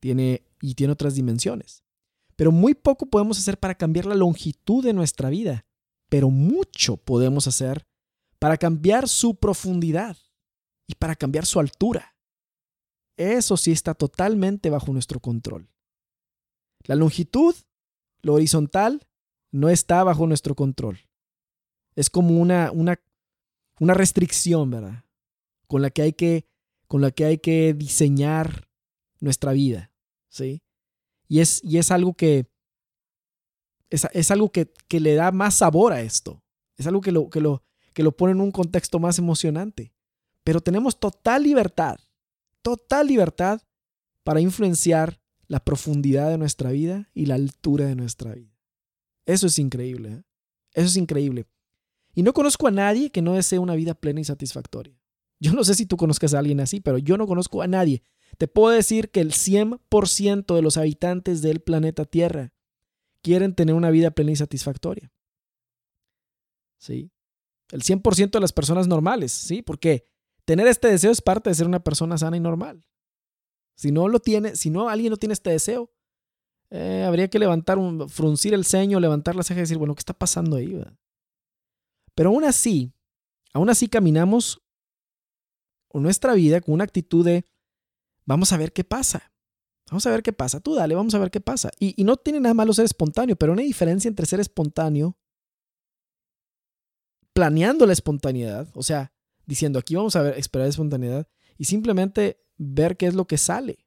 tiene, 0.00 0.46
y 0.62 0.74
tiene 0.74 0.94
otras 0.94 1.14
dimensiones. 1.14 1.84
Pero 2.36 2.52
muy 2.52 2.74
poco 2.74 3.06
podemos 3.06 3.38
hacer 3.38 3.58
para 3.58 3.74
cambiar 3.74 4.06
la 4.06 4.14
longitud 4.14 4.82
de 4.82 4.94
nuestra 4.94 5.28
vida, 5.28 5.66
pero 6.10 6.28
mucho 6.28 6.98
podemos 6.98 7.46
hacer 7.46 7.86
para 8.38 8.58
cambiar 8.58 9.08
su 9.08 9.36
profundidad 9.36 10.18
y 10.86 10.96
para 10.96 11.14
cambiar 11.14 11.46
su 11.46 11.60
altura. 11.60 12.16
Eso 13.16 13.56
sí 13.56 13.70
está 13.70 13.94
totalmente 13.94 14.68
bajo 14.70 14.92
nuestro 14.92 15.20
control. 15.20 15.70
La 16.84 16.96
longitud, 16.96 17.54
lo 18.22 18.34
horizontal, 18.34 19.06
no 19.52 19.68
está 19.68 20.02
bajo 20.04 20.26
nuestro 20.26 20.54
control. 20.54 20.98
Es 21.94 22.10
como 22.10 22.40
una, 22.40 22.72
una, 22.72 23.00
una 23.78 23.94
restricción, 23.94 24.70
¿verdad? 24.70 25.04
Con 25.68 25.82
la 25.82 25.90
que 25.90 26.02
hay 26.02 26.12
que, 26.12 26.46
con 26.88 27.02
la 27.02 27.10
que, 27.10 27.24
hay 27.24 27.38
que 27.38 27.74
diseñar 27.74 28.68
nuestra 29.20 29.52
vida, 29.52 29.92
¿sí? 30.28 30.62
Y 31.28 31.40
es, 31.40 31.62
y 31.62 31.78
es 31.78 31.90
algo 31.90 32.14
que 32.14 32.50
es, 33.90 34.06
es 34.12 34.30
algo 34.30 34.50
que, 34.50 34.72
que, 34.88 35.00
le 35.00 35.14
da 35.14 35.32
más 35.32 35.56
sabor 35.56 35.92
a 35.92 36.00
esto. 36.00 36.42
Es 36.76 36.86
algo 36.86 37.00
que 37.00 37.12
lo, 37.12 37.28
que, 37.28 37.40
lo, 37.40 37.62
que 37.92 38.02
lo 38.02 38.16
pone 38.16 38.32
en 38.32 38.40
un 38.40 38.52
contexto 38.52 38.98
más 38.98 39.18
emocionante. 39.18 39.92
Pero 40.44 40.60
tenemos 40.60 40.98
total 40.98 41.42
libertad, 41.42 41.98
total 42.62 43.08
libertad 43.08 43.60
para 44.24 44.40
influenciar 44.40 45.20
la 45.46 45.60
profundidad 45.60 46.30
de 46.30 46.38
nuestra 46.38 46.70
vida 46.70 47.10
y 47.12 47.26
la 47.26 47.34
altura 47.34 47.86
de 47.86 47.96
nuestra 47.96 48.34
vida. 48.34 48.56
Eso 49.26 49.48
es 49.48 49.58
increíble. 49.58 50.08
¿eh? 50.10 50.22
Eso 50.72 50.86
es 50.86 50.96
increíble. 50.96 51.46
Y 52.14 52.22
no 52.22 52.32
conozco 52.32 52.68
a 52.68 52.70
nadie 52.70 53.10
que 53.10 53.22
no 53.22 53.34
desee 53.34 53.58
una 53.58 53.74
vida 53.74 53.94
plena 53.94 54.20
y 54.20 54.24
satisfactoria. 54.24 54.98
Yo 55.40 55.52
no 55.52 55.64
sé 55.64 55.74
si 55.74 55.86
tú 55.86 55.96
conozcas 55.96 56.34
a 56.34 56.38
alguien 56.38 56.60
así, 56.60 56.80
pero 56.80 56.98
yo 56.98 57.16
no 57.16 57.26
conozco 57.26 57.62
a 57.62 57.66
nadie. 57.66 58.02
Te 58.38 58.46
puedo 58.46 58.74
decir 58.74 59.10
que 59.10 59.20
el 59.20 59.32
100% 59.32 60.54
de 60.54 60.62
los 60.62 60.76
habitantes 60.76 61.42
del 61.42 61.60
planeta 61.60 62.04
Tierra 62.04 62.52
quieren 63.22 63.54
tener 63.54 63.74
una 63.74 63.90
vida 63.90 64.10
plena 64.10 64.32
y 64.32 64.36
satisfactoria. 64.36 65.12
¿Sí? 66.78 67.10
El 67.70 67.82
100% 67.82 68.30
de 68.30 68.40
las 68.40 68.52
personas 68.52 68.88
normales, 68.88 69.32
¿sí? 69.32 69.62
Porque 69.62 70.06
tener 70.44 70.66
este 70.66 70.88
deseo 70.88 71.10
es 71.10 71.20
parte 71.20 71.50
de 71.50 71.54
ser 71.54 71.66
una 71.66 71.84
persona 71.84 72.18
sana 72.18 72.36
y 72.36 72.40
normal. 72.40 72.86
Si 73.76 73.92
no 73.92 74.08
lo 74.08 74.20
tiene, 74.20 74.56
si 74.56 74.70
no 74.70 74.88
alguien 74.88 75.10
no 75.10 75.16
tiene 75.16 75.34
este 75.34 75.50
deseo, 75.50 75.92
eh, 76.70 77.04
habría 77.06 77.28
que 77.28 77.38
levantar 77.38 77.78
un, 77.78 78.08
fruncir 78.08 78.54
el 78.54 78.64
ceño, 78.64 79.00
levantar 79.00 79.36
la 79.36 79.42
ceja 79.42 79.60
y 79.60 79.62
decir, 79.62 79.78
bueno, 79.78 79.94
¿qué 79.94 80.00
está 80.00 80.14
pasando 80.14 80.56
ahí? 80.56 80.80
Pero 82.14 82.30
aún 82.30 82.44
así, 82.44 82.92
aún 83.52 83.70
así 83.70 83.88
caminamos 83.88 84.62
nuestra 85.92 86.34
vida 86.34 86.60
con 86.60 86.74
una 86.74 86.84
actitud 86.84 87.24
de, 87.24 87.44
vamos 88.24 88.52
a 88.52 88.56
ver 88.56 88.72
qué 88.72 88.84
pasa. 88.84 89.32
Vamos 89.90 90.06
a 90.06 90.10
ver 90.10 90.22
qué 90.22 90.32
pasa. 90.32 90.60
Tú 90.60 90.76
dale, 90.76 90.94
vamos 90.94 91.14
a 91.14 91.18
ver 91.18 91.32
qué 91.32 91.40
pasa. 91.40 91.70
Y, 91.78 92.02
no 92.04 92.16
tiene 92.16 92.38
nada 92.38 92.54
malo 92.54 92.72
ser 92.72 92.84
espontáneo, 92.84 93.34
pero 93.34 93.52
una 93.52 93.62
diferencia 93.62 94.08
entre 94.08 94.24
ser 94.24 94.38
espontáneo, 94.38 95.18
planeando 97.34 97.86
la 97.86 97.92
espontaneidad, 97.92 98.68
o 98.74 98.82
sea, 98.84 99.12
diciendo 99.46 99.80
aquí 99.80 99.96
vamos 99.96 100.14
a 100.14 100.30
esperar 100.30 100.68
espontaneidad, 100.68 101.28
y 101.58 101.64
simplemente 101.64 102.40
ver 102.56 102.96
qué 102.96 103.06
es 103.06 103.14
lo 103.14 103.26
que 103.26 103.36
sale. 103.36 103.84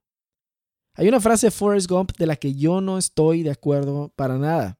Hay 0.95 1.07
una 1.07 1.21
frase 1.21 1.47
de 1.47 1.51
Forrest 1.51 1.89
Gump 1.89 2.11
de 2.17 2.27
la 2.27 2.35
que 2.35 2.53
yo 2.53 2.81
no 2.81 2.97
estoy 2.97 3.41
de 3.41 3.51
acuerdo 3.51 4.13
para 4.15 4.37
nada. 4.37 4.79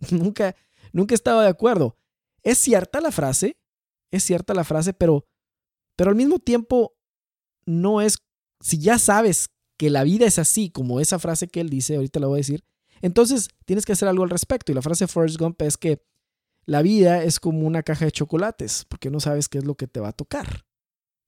nunca, 0.10 0.56
nunca 0.92 1.14
he 1.14 1.16
estado 1.16 1.40
de 1.40 1.48
acuerdo. 1.48 1.96
Es 2.42 2.58
cierta 2.58 3.00
la 3.00 3.12
frase, 3.12 3.56
es 4.10 4.24
cierta 4.24 4.54
la 4.54 4.64
frase, 4.64 4.92
pero, 4.92 5.24
pero 5.96 6.10
al 6.10 6.16
mismo 6.16 6.40
tiempo 6.40 6.96
no 7.64 8.00
es, 8.00 8.18
si 8.60 8.78
ya 8.78 8.98
sabes 8.98 9.53
que 9.76 9.90
la 9.90 10.04
vida 10.04 10.26
es 10.26 10.38
así, 10.38 10.70
como 10.70 11.00
esa 11.00 11.18
frase 11.18 11.48
que 11.48 11.60
él 11.60 11.68
dice, 11.68 11.96
ahorita 11.96 12.20
la 12.20 12.26
voy 12.26 12.36
a 12.36 12.38
decir, 12.38 12.64
entonces 13.02 13.48
tienes 13.64 13.84
que 13.84 13.92
hacer 13.92 14.08
algo 14.08 14.24
al 14.24 14.30
respecto. 14.30 14.72
Y 14.72 14.74
la 14.74 14.82
frase 14.82 15.06
Forrest 15.06 15.38
Gump 15.38 15.60
es 15.62 15.76
que 15.76 16.02
la 16.64 16.82
vida 16.82 17.22
es 17.22 17.40
como 17.40 17.66
una 17.66 17.82
caja 17.82 18.06
de 18.06 18.12
chocolates, 18.12 18.86
porque 18.88 19.10
no 19.10 19.20
sabes 19.20 19.48
qué 19.48 19.58
es 19.58 19.64
lo 19.64 19.74
que 19.74 19.86
te 19.86 20.00
va 20.00 20.08
a 20.08 20.12
tocar. 20.12 20.64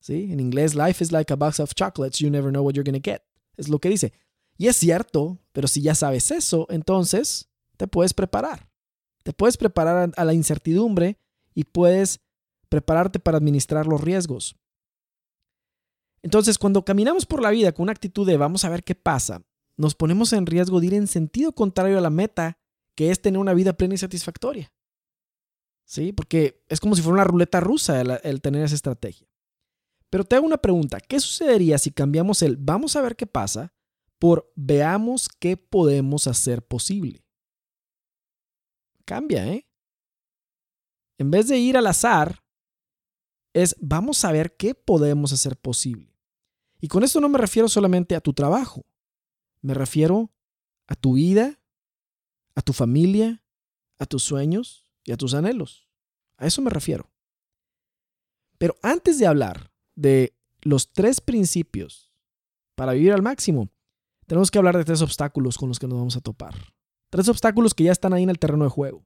¿Sí? 0.01 0.33
En 0.33 0.41
inglés, 0.41 0.75
life 0.75 1.03
is 1.03 1.13
like 1.13 1.33
a 1.33 1.37
box 1.37 1.59
of 1.61 1.75
chocolates, 1.75 2.19
you 2.19 2.31
never 2.31 2.51
know 2.51 2.65
what 2.65 2.75
you're 2.75 2.91
to 2.91 3.01
get. 3.03 3.23
Es 3.57 3.69
lo 3.69 3.79
que 3.79 3.89
dice. 3.89 4.13
Y 4.57 4.69
es 4.69 4.77
cierto, 4.77 5.39
pero 5.53 5.69
si 5.69 5.83
ya 5.83 5.95
sabes 5.95 6.31
eso, 6.31 6.67
entonces 6.71 7.49
te 7.77 7.89
puedes 7.89 8.15
preparar. 8.15 8.71
Te 9.23 9.33
puedes 9.33 9.57
preparar 9.57 10.13
a 10.17 10.25
la 10.25 10.33
incertidumbre 10.33 11.19
y 11.55 11.65
puedes 11.65 12.21
prepararte 12.69 13.19
para 13.19 13.39
administrar 13.39 13.87
los 13.87 14.01
riesgos. 14.01 14.57
Entonces, 16.27 16.59
cuando 16.59 16.85
caminamos 16.85 17.25
por 17.25 17.41
la 17.41 17.51
vida 17.51 17.71
con 17.71 17.85
una 17.85 17.93
actitud 17.93 18.27
de 18.27 18.37
vamos 18.37 18.65
a 18.65 18.69
ver 18.69 18.83
qué 18.83 18.97
pasa, 18.97 19.47
nos 19.77 19.95
ponemos 19.95 20.33
en 20.33 20.45
riesgo 20.45 20.81
de 20.81 20.89
ir 20.89 20.95
en 20.95 21.07
sentido 21.07 21.53
contrario 21.53 21.97
a 21.97 22.01
la 22.01 22.11
meta, 22.11 22.59
que 22.97 23.13
es 23.13 23.23
tener 23.23 23.39
una 23.39 23.55
vida 23.55 23.77
plena 23.77 23.95
y 23.95 23.99
satisfactoria. 23.99 24.73
¿Sí? 25.85 26.13
Porque 26.13 26.65
es 26.69 26.81
como 26.81 26.97
si 26.97 27.03
fuera 27.03 27.15
una 27.15 27.25
ruleta 27.25 27.61
rusa 27.61 28.01
el, 28.01 28.19
el 28.25 28.41
tener 28.41 28.65
esa 28.65 28.75
estrategia. 28.75 29.29
Pero 30.11 30.25
te 30.25 30.35
hago 30.35 30.45
una 30.45 30.57
pregunta, 30.57 30.99
¿qué 30.99 31.21
sucedería 31.21 31.79
si 31.79 31.93
cambiamos 31.93 32.43
el 32.43 32.57
vamos 32.57 32.97
a 32.97 33.03
ver 33.03 33.15
qué 33.15 33.29
pasa 33.29 33.73
por 34.19 34.53
veamos 34.57 35.29
qué 35.29 35.57
podemos 35.57 36.27
hacer 36.27 36.67
posible. 36.67 37.25
Cambia, 39.05 39.47
¿eh? 39.47 39.69
En 41.19 41.31
vez 41.31 41.47
de 41.47 41.59
ir 41.59 41.77
al 41.77 41.87
azar, 41.87 42.43
es 43.55 43.77
vamos 43.79 44.25
a 44.25 44.33
ver 44.33 44.57
qué 44.57 44.75
podemos 44.75 45.33
hacer 45.33 45.57
posible. 45.57 46.16
Y 46.87 46.89
con 46.89 47.03
esto 47.03 47.21
no 47.21 47.29
me 47.29 47.39
refiero 47.39 47.69
solamente 47.69 48.15
a 48.15 48.21
tu 48.21 48.33
trabajo, 48.33 48.87
me 49.61 49.75
refiero 49.75 50.31
a 50.87 50.95
tu 50.95 51.15
vida, 51.15 51.59
a 52.55 52.63
tu 52.63 52.73
familia, 52.73 53.43
a 53.99 54.07
tus 54.07 54.23
sueños 54.23 54.89
y 55.03 55.11
a 55.11 55.17
tus 55.17 55.35
anhelos. 55.35 55.89
A 56.37 56.47
eso 56.47 56.63
me 56.63 56.71
refiero. 56.71 57.11
Pero 58.57 58.77
antes 58.83 59.19
de 59.19 59.27
hablar 59.27 59.73
de 59.97 60.37
los 60.63 60.93
tres 60.93 61.21
principios 61.21 62.13
para 62.77 62.93
vivir 62.93 63.13
al 63.13 63.23
máximo, 63.23 63.69
tenemos 64.29 64.53
que 64.53 64.59
hablar 64.59 64.77
de 64.77 64.85
tres 64.85 65.03
obstáculos 65.03 65.59
con 65.59 65.69
los 65.69 65.81
que 65.81 65.89
nos 65.89 65.99
vamos 65.99 66.17
a 66.17 66.21
topar. 66.21 66.55
Tres 67.11 67.29
obstáculos 67.29 67.75
que 67.75 67.83
ya 67.83 67.91
están 67.91 68.13
ahí 68.13 68.23
en 68.23 68.31
el 68.31 68.39
terreno 68.39 68.63
de 68.63 68.71
juego. 68.71 69.05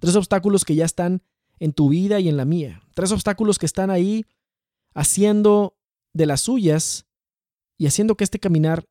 Tres 0.00 0.16
obstáculos 0.16 0.64
que 0.64 0.76
ya 0.76 0.86
están 0.86 1.22
en 1.58 1.74
tu 1.74 1.90
vida 1.90 2.20
y 2.20 2.30
en 2.30 2.38
la 2.38 2.46
mía. 2.46 2.80
Tres 2.94 3.12
obstáculos 3.12 3.58
que 3.58 3.66
están 3.66 3.90
ahí 3.90 4.24
haciendo 4.94 5.76
de 6.14 6.24
las 6.24 6.40
suyas 6.40 7.04
y 7.78 7.86
haciendo 7.86 8.16
que 8.16 8.24
este 8.24 8.40
caminar 8.40 8.84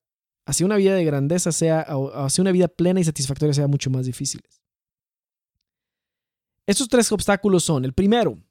hacia 0.46 0.66
una 0.66 0.78
vida 0.78 0.96
de 0.96 1.04
grandeza 1.04 1.52
sea, 1.52 1.82
hacia 1.82 2.42
una 2.42 2.54
vida 2.54 2.70
plena 2.70 3.02
y 3.02 3.04
satisfactoria 3.04 3.54
sea 3.54 3.68
mucho 3.68 3.90
más 3.90 4.06
difícil. 4.06 4.42
Estos 6.66 6.88
tres 6.88 7.12
obstáculos 7.12 7.64
son, 7.64 7.86
el 7.86 7.94
primero, 7.94 8.42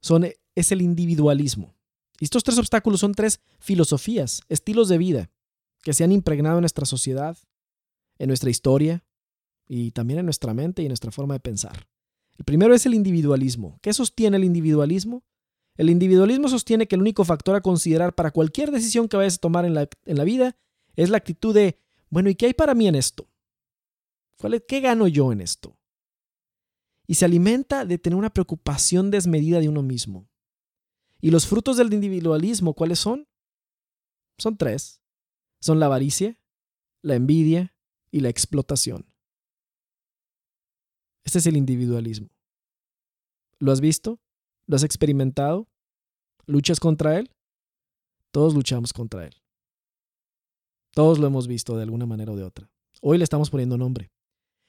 son, 0.00 0.26
es 0.54 0.72
el 0.72 0.82
individualismo. 0.82 1.74
Y 2.18 2.24
estos 2.24 2.42
tres 2.42 2.58
obstáculos 2.58 3.00
son 3.00 3.12
tres 3.12 3.40
filosofías, 3.58 4.40
estilos 4.48 4.88
de 4.88 4.98
vida 4.98 5.30
que 5.82 5.92
se 5.92 6.04
han 6.04 6.12
impregnado 6.12 6.58
en 6.58 6.62
nuestra 6.62 6.86
sociedad, 6.86 7.36
en 8.18 8.28
nuestra 8.28 8.50
historia 8.50 9.04
y 9.66 9.90
también 9.90 10.20
en 10.20 10.26
nuestra 10.26 10.54
mente 10.54 10.82
y 10.82 10.86
en 10.86 10.90
nuestra 10.90 11.10
forma 11.10 11.34
de 11.34 11.40
pensar. 11.40 11.88
El 12.38 12.44
primero 12.44 12.74
es 12.74 12.86
el 12.86 12.94
individualismo. 12.94 13.78
¿Qué 13.82 13.92
sostiene 13.92 14.36
el 14.36 14.44
individualismo? 14.44 15.24
El 15.76 15.90
individualismo 15.90 16.48
sostiene 16.48 16.86
que 16.86 16.96
el 16.96 17.00
único 17.00 17.24
factor 17.24 17.54
a 17.54 17.60
considerar 17.60 18.14
para 18.14 18.30
cualquier 18.30 18.70
decisión 18.70 19.08
que 19.08 19.16
vayas 19.16 19.36
a 19.36 19.40
tomar 19.40 19.64
en 19.64 19.74
la, 19.74 19.88
en 20.04 20.16
la 20.16 20.24
vida 20.24 20.56
es 20.96 21.10
la 21.10 21.16
actitud 21.16 21.54
de, 21.54 21.78
bueno, 22.10 22.28
¿y 22.28 22.34
qué 22.34 22.46
hay 22.46 22.54
para 22.54 22.74
mí 22.74 22.86
en 22.88 22.94
esto? 22.94 23.28
¿Cuál 24.36 24.54
es, 24.54 24.62
¿Qué 24.68 24.80
gano 24.80 25.08
yo 25.08 25.32
en 25.32 25.40
esto? 25.40 25.78
Y 27.06 27.14
se 27.14 27.24
alimenta 27.24 27.84
de 27.84 27.98
tener 27.98 28.18
una 28.18 28.30
preocupación 28.30 29.10
desmedida 29.10 29.60
de 29.60 29.68
uno 29.68 29.82
mismo. 29.82 30.28
¿Y 31.20 31.30
los 31.30 31.46
frutos 31.46 31.76
del 31.76 31.92
individualismo 31.92 32.74
cuáles 32.74 32.98
son? 32.98 33.28
Son 34.38 34.56
tres 34.56 35.02
son 35.62 35.78
la 35.78 35.86
avaricia, 35.86 36.36
la 37.02 37.14
envidia 37.14 37.74
y 38.10 38.20
la 38.20 38.28
explotación. 38.28 39.06
Este 41.24 41.38
es 41.38 41.46
el 41.46 41.56
individualismo. 41.56 42.30
¿Lo 43.60 43.70
has 43.70 43.80
visto? 43.80 44.20
¿Lo 44.66 44.76
has 44.76 44.84
experimentado? 44.84 45.68
¿Luchas 46.46 46.80
contra 46.80 47.18
él? 47.18 47.30
Todos 48.30 48.54
luchamos 48.54 48.92
contra 48.92 49.26
él. 49.26 49.34
Todos 50.92 51.18
lo 51.18 51.26
hemos 51.26 51.46
visto 51.46 51.76
de 51.76 51.82
alguna 51.82 52.06
manera 52.06 52.32
o 52.32 52.36
de 52.36 52.44
otra. 52.44 52.70
Hoy 53.00 53.18
le 53.18 53.24
estamos 53.24 53.50
poniendo 53.50 53.78
nombre. 53.78 54.12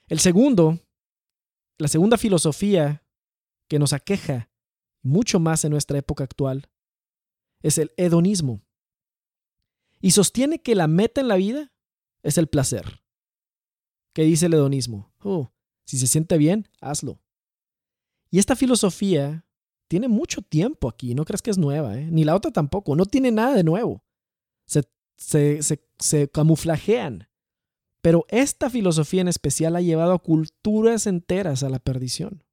El 0.07 0.19
segundo, 0.19 0.79
la 1.77 1.88
segunda 1.88 2.17
filosofía 2.17 3.03
que 3.67 3.79
nos 3.79 3.93
aqueja 3.93 4.50
mucho 5.01 5.39
más 5.39 5.65
en 5.65 5.71
nuestra 5.71 5.97
época 5.97 6.23
actual, 6.23 6.69
es 7.62 7.77
el 7.77 7.91
hedonismo 7.97 8.62
y 10.01 10.12
sostiene 10.12 10.62
que 10.62 10.75
la 10.75 10.88
meta 10.88 11.21
en 11.21 11.27
la 11.27 11.35
vida 11.35 11.73
es 12.23 12.38
el 12.38 12.47
placer. 12.47 13.01
¿Qué 14.13 14.23
dice 14.23 14.47
el 14.47 14.53
hedonismo? 14.53 15.13
Oh, 15.19 15.51
si 15.85 15.97
se 15.97 16.07
siente 16.07 16.38
bien, 16.38 16.67
hazlo. 16.81 17.21
Y 18.29 18.39
esta 18.39 18.55
filosofía 18.55 19.45
tiene 19.93 20.07
mucho 20.07 20.41
tiempo 20.41 20.89
aquí, 20.89 21.13
no 21.13 21.23
crees 21.23 21.43
que 21.43 21.51
es 21.51 21.59
nueva, 21.59 22.00
¿eh? 22.00 22.07
ni 22.09 22.23
la 22.23 22.35
otra 22.35 22.50
tampoco, 22.50 22.95
no 22.95 23.05
tiene 23.05 23.31
nada 23.31 23.53
de 23.53 23.63
nuevo. 23.63 24.03
Se, 24.65 24.81
se, 25.17 25.62
se, 25.62 25.88
se 26.00 26.27
camuflajean. 26.29 27.27
Pero 28.01 28.25
esta 28.29 28.71
filosofía 28.71 29.21
en 29.21 29.27
especial 29.27 29.75
ha 29.75 29.81
llevado 29.81 30.13
a 30.13 30.17
culturas 30.17 31.05
enteras 31.05 31.62
a 31.62 31.69
la 31.69 31.77
perdición. 31.77 32.43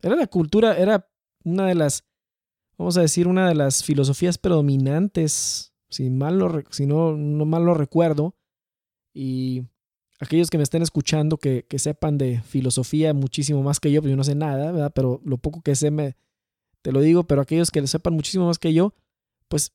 Era 0.00 0.16
la 0.16 0.28
cultura, 0.28 0.78
era 0.78 1.10
una 1.44 1.66
de 1.66 1.74
las, 1.74 2.08
vamos 2.78 2.96
a 2.96 3.02
decir, 3.02 3.28
una 3.28 3.46
de 3.46 3.54
las 3.54 3.84
filosofías 3.84 4.38
predominantes, 4.38 5.74
si, 5.90 6.08
mal 6.08 6.38
lo, 6.38 6.62
si 6.70 6.86
no, 6.86 7.18
no 7.18 7.44
mal 7.44 7.66
lo 7.66 7.74
recuerdo, 7.74 8.34
y 9.12 9.66
aquellos 10.20 10.50
que 10.50 10.58
me 10.58 10.64
estén 10.64 10.82
escuchando 10.82 11.36
que, 11.36 11.64
que, 11.64 11.78
sepan 11.78 12.18
de 12.18 12.42
filosofía 12.42 13.14
muchísimo 13.14 13.62
más 13.62 13.80
que 13.80 13.92
yo, 13.92 14.00
pues 14.00 14.10
yo 14.10 14.16
no 14.16 14.24
sé 14.24 14.34
nada, 14.34 14.72
¿verdad? 14.72 14.92
Pero 14.94 15.20
lo 15.24 15.38
poco 15.38 15.62
que 15.62 15.76
sé 15.76 15.90
me, 15.90 16.16
te 16.82 16.92
lo 16.92 17.00
digo, 17.00 17.24
pero 17.24 17.40
aquellos 17.40 17.70
que 17.70 17.86
sepan 17.86 18.14
muchísimo 18.14 18.46
más 18.46 18.58
que 18.58 18.72
yo, 18.72 18.94
pues 19.48 19.72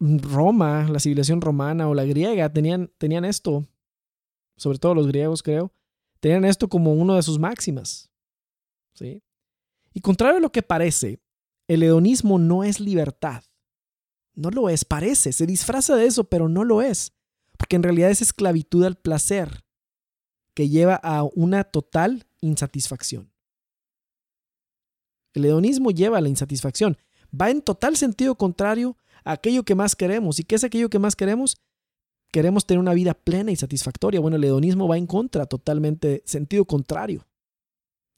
Roma, 0.00 0.88
la 0.88 1.00
civilización 1.00 1.40
romana 1.40 1.88
o 1.88 1.94
la 1.94 2.04
griega 2.04 2.52
tenían, 2.52 2.90
tenían 2.98 3.24
esto, 3.24 3.66
sobre 4.56 4.78
todo 4.78 4.94
los 4.94 5.08
griegos 5.08 5.42
creo, 5.42 5.72
tenían 6.20 6.44
esto 6.44 6.68
como 6.68 6.94
uno 6.94 7.16
de 7.16 7.22
sus 7.22 7.38
máximas. 7.38 8.10
¿sí? 8.94 9.22
Y 9.92 10.00
contrario 10.00 10.38
a 10.38 10.40
lo 10.40 10.52
que 10.52 10.62
parece, 10.62 11.20
el 11.66 11.82
hedonismo 11.82 12.38
no 12.38 12.64
es 12.64 12.80
libertad. 12.80 13.42
No 14.34 14.50
lo 14.50 14.68
es, 14.68 14.84
parece, 14.84 15.32
se 15.32 15.46
disfraza 15.46 15.96
de 15.96 16.06
eso, 16.06 16.24
pero 16.24 16.48
no 16.48 16.62
lo 16.64 16.80
es, 16.80 17.12
porque 17.58 17.76
en 17.76 17.82
realidad 17.82 18.10
es 18.10 18.22
esclavitud 18.22 18.84
al 18.84 18.96
placer 18.96 19.64
que 20.54 20.68
lleva 20.68 20.94
a 20.94 21.24
una 21.24 21.64
total 21.64 22.26
insatisfacción. 22.40 23.30
El 25.34 25.44
hedonismo 25.44 25.90
lleva 25.90 26.18
a 26.18 26.20
la 26.20 26.28
insatisfacción, 26.28 26.96
va 27.38 27.50
en 27.50 27.60
total 27.60 27.96
sentido 27.96 28.36
contrario 28.36 28.96
a 29.24 29.32
aquello 29.32 29.64
que 29.64 29.74
más 29.74 29.94
queremos. 29.94 30.38
¿Y 30.38 30.44
qué 30.44 30.54
es 30.54 30.64
aquello 30.64 30.88
que 30.88 30.98
más 30.98 31.14
queremos? 31.14 31.58
Queremos 32.32 32.66
tener 32.66 32.80
una 32.80 32.94
vida 32.94 33.14
plena 33.14 33.52
y 33.52 33.56
satisfactoria. 33.56 34.20
Bueno, 34.20 34.36
el 34.36 34.44
hedonismo 34.44 34.88
va 34.88 34.98
en 34.98 35.06
contra, 35.06 35.46
totalmente, 35.46 36.22
sentido 36.24 36.64
contrario. 36.64 37.26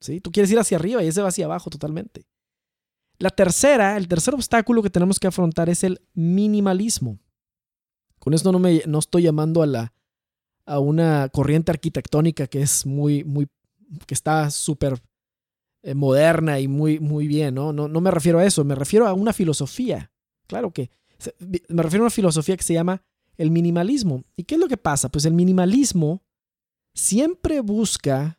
¿Sí? 0.00 0.20
Tú 0.20 0.30
quieres 0.30 0.50
ir 0.50 0.58
hacia 0.58 0.78
arriba 0.78 1.02
y 1.02 1.08
ese 1.08 1.20
va 1.20 1.28
hacia 1.28 1.44
abajo 1.44 1.68
totalmente. 1.68 2.24
La 3.18 3.30
tercera, 3.30 3.96
el 3.96 4.08
tercer 4.08 4.34
obstáculo 4.34 4.82
que 4.82 4.90
tenemos 4.90 5.18
que 5.18 5.26
afrontar 5.26 5.68
es 5.68 5.84
el 5.84 6.00
minimalismo. 6.14 7.18
Con 8.20 8.34
esto 8.34 8.52
no, 8.52 8.60
me, 8.60 8.82
no 8.86 9.00
estoy 9.00 9.22
llamando 9.22 9.62
a, 9.62 9.66
la, 9.66 9.92
a 10.64 10.78
una 10.78 11.28
corriente 11.30 11.72
arquitectónica 11.72 12.46
que 12.46 12.62
es 12.62 12.86
muy, 12.86 13.24
muy, 13.24 13.48
que 14.06 14.14
está 14.14 14.48
súper 14.50 15.02
eh, 15.82 15.94
moderna 15.94 16.60
y 16.60 16.68
muy, 16.68 17.00
muy 17.00 17.26
bien, 17.26 17.56
¿no? 17.56 17.72
¿no? 17.72 17.88
No 17.88 18.00
me 18.00 18.12
refiero 18.12 18.38
a 18.38 18.46
eso, 18.46 18.62
me 18.64 18.76
refiero 18.76 19.08
a 19.08 19.12
una 19.14 19.32
filosofía. 19.32 20.12
Claro 20.46 20.70
que 20.70 20.90
me 21.68 21.82
refiero 21.82 22.04
a 22.04 22.06
una 22.06 22.10
filosofía 22.10 22.56
que 22.56 22.62
se 22.62 22.74
llama 22.74 23.02
el 23.36 23.50
minimalismo. 23.50 24.24
¿Y 24.36 24.44
qué 24.44 24.54
es 24.54 24.60
lo 24.60 24.68
que 24.68 24.76
pasa? 24.76 25.08
Pues 25.08 25.24
el 25.24 25.34
minimalismo 25.34 26.22
siempre 26.94 27.60
busca 27.60 28.38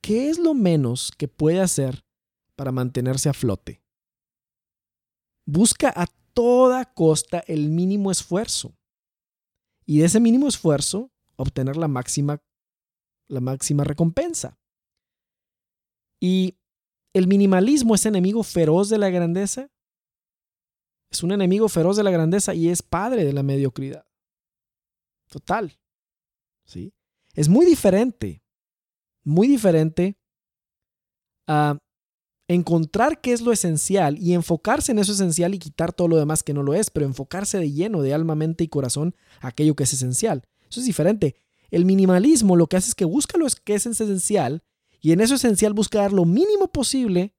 qué 0.00 0.28
es 0.28 0.38
lo 0.38 0.54
menos 0.54 1.12
que 1.16 1.28
puede 1.28 1.60
hacer 1.60 2.04
para 2.56 2.72
mantenerse 2.72 3.28
a 3.28 3.32
flote 3.32 3.84
busca 5.46 5.92
a 5.94 6.06
toda 6.32 6.84
costa 6.84 7.44
el 7.46 7.68
mínimo 7.68 8.10
esfuerzo. 8.10 8.74
Y 9.86 9.98
de 9.98 10.06
ese 10.06 10.20
mínimo 10.20 10.48
esfuerzo, 10.48 11.10
obtener 11.36 11.76
la 11.76 11.88
máxima, 11.88 12.42
la 13.28 13.40
máxima 13.40 13.84
recompensa. 13.84 14.58
Y 16.20 16.58
el 17.12 17.26
minimalismo 17.26 17.94
es 17.94 18.06
enemigo 18.06 18.42
feroz 18.42 18.88
de 18.88 18.98
la 18.98 19.10
grandeza. 19.10 19.70
Es 21.10 21.22
un 21.22 21.32
enemigo 21.32 21.68
feroz 21.68 21.96
de 21.96 22.02
la 22.02 22.10
grandeza 22.10 22.54
y 22.54 22.68
es 22.68 22.82
padre 22.82 23.24
de 23.24 23.32
la 23.32 23.42
mediocridad. 23.42 24.06
Total. 25.28 25.78
¿Sí? 26.64 26.94
Es 27.34 27.48
muy 27.48 27.66
diferente, 27.66 28.42
muy 29.22 29.48
diferente 29.48 30.18
a 31.46 31.78
encontrar 32.48 33.20
qué 33.20 33.32
es 33.32 33.40
lo 33.40 33.52
esencial 33.52 34.18
y 34.18 34.34
enfocarse 34.34 34.92
en 34.92 34.98
eso 34.98 35.12
esencial 35.12 35.54
y 35.54 35.58
quitar 35.58 35.92
todo 35.92 36.08
lo 36.08 36.16
demás 36.16 36.42
que 36.42 36.54
no 36.54 36.62
lo 36.62 36.74
es, 36.74 36.90
pero 36.90 37.06
enfocarse 37.06 37.58
de 37.58 37.72
lleno, 37.72 38.02
de 38.02 38.12
alma, 38.12 38.34
mente 38.34 38.64
y 38.64 38.68
corazón, 38.68 39.14
aquello 39.40 39.74
que 39.74 39.84
es 39.84 39.92
esencial. 39.92 40.46
Eso 40.68 40.80
es 40.80 40.86
diferente. 40.86 41.36
El 41.70 41.84
minimalismo 41.84 42.56
lo 42.56 42.66
que 42.66 42.76
hace 42.76 42.88
es 42.88 42.94
que 42.94 43.04
busca 43.04 43.38
lo 43.38 43.46
que 43.64 43.74
es 43.74 43.86
esencial 43.86 44.62
y 45.00 45.12
en 45.12 45.20
eso 45.20 45.34
esencial 45.34 45.72
busca 45.72 46.00
dar 46.00 46.12
lo 46.12 46.24
mínimo 46.24 46.70
posible 46.70 47.34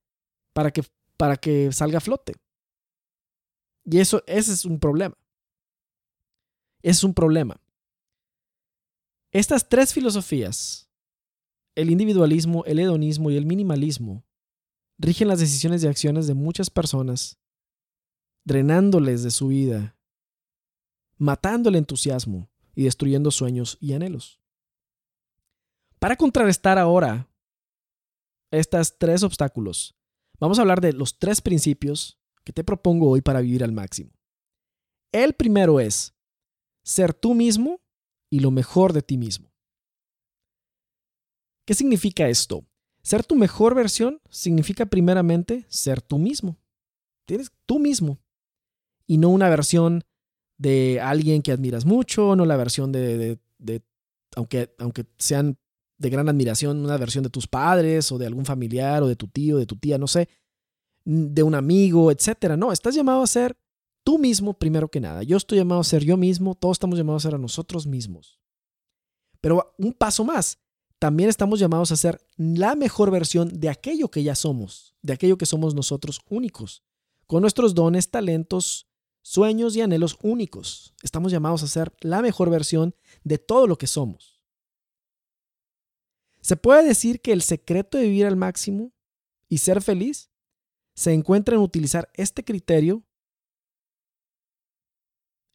para 0.54 0.72
que, 0.72 0.84
para 1.18 1.38
que 1.38 1.72
salga 1.72 2.00
a 2.00 2.02
flote. 2.02 2.34
Y 3.86 4.00
eso, 4.00 4.24
ese 4.26 4.54
es 4.54 4.66
un 4.66 4.80
problema. 4.80 5.16
Ese 6.82 7.00
es 7.00 7.04
un 7.04 7.14
problema. 7.14 7.62
Estas 9.32 9.70
tres 9.70 9.94
filosofías, 9.94 10.90
el 11.76 11.92
individualismo, 11.92 12.64
el 12.66 12.80
hedonismo 12.80 13.32
y 13.32 13.38
el 13.38 13.46
minimalismo, 13.46 14.25
rigen 14.98 15.28
las 15.28 15.40
decisiones 15.40 15.84
y 15.84 15.88
acciones 15.88 16.28
de 16.28 16.34
muchas 16.34 16.70
personas, 16.70 17.38
drenándoles 18.46 19.24
de 19.24 19.32
su 19.32 19.50
vida, 19.50 19.98
matando 21.18 21.70
el 21.70 21.76
entusiasmo 21.76 22.50
y 22.76 22.84
destruyendo 22.84 23.32
sueños 23.32 23.78
y 23.80 23.94
anhelos. 23.94 24.42
Para 26.00 26.16
contrarrestar 26.16 26.78
ahora 26.78 27.30
estos 28.52 28.98
tres 28.98 29.24
obstáculos, 29.24 29.96
vamos 30.40 30.60
a 30.60 30.62
hablar 30.62 30.82
de 30.82 30.94
los 30.94 31.18
tres 31.18 31.42
principios 31.42 32.20
que 32.44 32.54
te 32.54 32.64
propongo 32.64 33.10
hoy 33.10 33.22
para 33.22 33.42
vivir 33.42 33.64
al 33.64 33.72
máximo. 33.72 34.12
El 35.12 35.34
primero 35.34 35.80
es 35.80 36.14
ser 36.84 37.14
tú 37.14 37.34
mismo 37.34 37.82
y 38.30 38.42
lo 38.42 38.52
mejor 38.52 38.94
de 38.94 39.02
ti 39.02 39.18
mismo. 39.18 39.52
¿Qué 41.66 41.74
significa 41.74 42.30
esto? 42.30 42.66
Ser 43.06 43.24
tu 43.24 43.36
mejor 43.36 43.76
versión 43.76 44.20
significa 44.32 44.88
primeramente 44.88 45.68
ser 45.70 46.02
tú 46.02 46.18
mismo. 46.18 46.58
Tienes 47.26 47.52
tú 47.68 47.78
mismo. 47.78 48.18
Y 49.06 49.20
no 49.20 49.30
una 49.30 49.48
versión 49.48 50.04
de 50.58 51.00
alguien 51.00 51.44
que 51.44 51.52
admiras 51.52 51.86
mucho, 51.86 52.36
no 52.36 52.48
la 52.48 52.58
versión 52.58 52.92
de, 52.92 53.38
aunque, 54.36 54.74
aunque 54.80 55.06
sean 55.20 55.60
de 56.00 56.10
gran 56.10 56.28
admiración, 56.30 56.84
una 56.84 56.98
versión 56.98 57.24
de 57.24 57.30
tus 57.30 57.46
padres 57.46 58.12
o 58.12 58.18
de 58.18 58.26
algún 58.26 58.44
familiar 58.44 59.04
o 59.04 59.08
de 59.08 59.16
tu 59.16 59.28
tío, 59.28 59.58
de 59.58 59.68
tu 59.68 59.76
tía, 59.76 60.00
no 60.00 60.08
sé, 60.08 60.28
de 61.04 61.44
un 61.44 61.54
amigo, 61.54 62.12
etcétera. 62.12 62.58
No, 62.58 62.72
estás 62.72 62.96
llamado 62.96 63.22
a 63.22 63.28
ser 63.28 63.56
tú 64.04 64.18
mismo 64.18 64.56
primero 64.56 64.90
que 64.90 65.00
nada. 65.00 65.22
Yo 65.22 65.38
estoy 65.38 65.60
llamado 65.60 65.82
a 65.82 65.84
ser 65.84 66.04
yo 66.04 66.18
mismo, 66.18 66.56
todos 66.56 66.78
estamos 66.78 66.98
llamados 66.98 67.24
a 67.24 67.30
ser 67.30 67.36
a 67.36 67.40
nosotros 67.40 67.86
mismos. 67.86 68.40
Pero 69.42 69.76
un 69.78 69.94
paso 69.94 70.24
más, 70.24 70.58
también 71.00 71.30
estamos 71.30 71.60
llamados 71.60 71.92
a 71.92 71.98
ser 71.98 72.26
la 72.38 72.76
mejor 72.76 73.12
versión 73.12 73.60
de 73.60 73.70
aquello 73.70 74.10
que 74.10 74.24
ya 74.24 74.36
somos, 74.36 74.96
de 75.02 75.14
aquello 75.14 75.38
que 75.38 75.46
somos 75.46 75.76
nosotros 75.76 76.22
únicos, 76.30 76.84
con 77.28 77.42
nuestros 77.42 77.76
dones, 77.76 78.10
talentos, 78.10 78.88
sueños 79.22 79.76
y 79.76 79.82
anhelos 79.82 80.18
únicos. 80.22 80.94
Estamos 81.04 81.32
llamados 81.32 81.64
a 81.64 81.68
ser 81.68 81.94
la 82.00 82.22
mejor 82.22 82.50
versión 82.50 82.96
de 83.24 83.38
todo 83.38 83.68
lo 83.68 83.78
que 83.78 83.88
somos. 83.88 84.42
Se 86.42 86.56
puede 86.56 86.88
decir 86.88 87.22
que 87.22 87.34
el 87.34 87.42
secreto 87.42 87.98
de 87.98 88.04
vivir 88.04 88.28
al 88.28 88.36
máximo 88.36 88.94
y 89.50 89.58
ser 89.58 89.82
feliz 89.82 90.30
se 90.94 91.12
encuentra 91.12 91.56
en 91.56 91.62
utilizar 91.62 92.10
este 92.14 92.44
criterio 92.44 93.04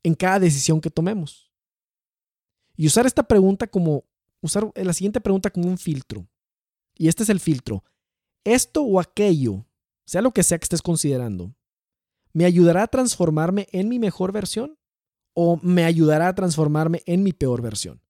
en 0.03 0.14
cada 0.14 0.40
decisión 0.40 0.81
que 0.81 0.90
tomemos. 0.90 1.53
Y 2.76 2.87
usar 2.87 3.07
esta 3.07 3.22
pregunta 3.22 3.66
como 3.66 4.05
usar 4.40 4.70
la 4.74 4.92
siguiente 4.92 5.20
pregunta 5.20 5.50
como 5.50 5.68
un 5.68 5.79
filtro. 5.79 6.26
Y 6.96 7.09
este 7.09 7.22
es 7.22 7.29
el 7.29 7.40
filtro. 7.40 7.85
Esto 8.44 8.83
o 8.83 9.00
aquello, 9.00 9.66
sea 10.05 10.22
lo 10.22 10.33
que 10.33 10.42
sea 10.42 10.59
que 10.59 10.64
estés 10.64 10.83
considerando, 10.83 11.55
¿me 12.33 12.44
ayudará 12.44 12.85
a 12.85 12.88
transformarme 12.88 13.66
en 13.72 13.88
mi 13.88 13.98
mejor 13.98 14.33
versión 14.33 14.79
o 15.35 15.59
me 15.62 15.85
ayudará 15.85 16.29
a 16.29 16.35
transformarme 16.35 17.03
en 17.07 17.22
mi 17.22 17.33
peor 17.33 17.62
versión? 17.62 18.03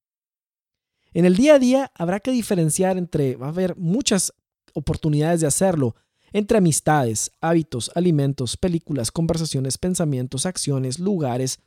En 1.12 1.24
el 1.24 1.36
día 1.36 1.54
a 1.54 1.58
día 1.58 1.92
habrá 1.94 2.20
que 2.20 2.30
diferenciar 2.30 2.96
entre, 2.96 3.36
va 3.36 3.46
a 3.46 3.50
haber 3.50 3.76
muchas 3.76 4.32
oportunidades 4.74 5.40
de 5.40 5.48
hacerlo, 5.48 5.96
entre 6.32 6.58
amistades, 6.58 7.32
hábitos, 7.40 7.90
alimentos, 7.94 8.56
películas, 8.56 9.10
conversaciones, 9.10 9.78
pensamientos, 9.78 10.46
acciones, 10.46 11.00
lugares, 11.00 11.60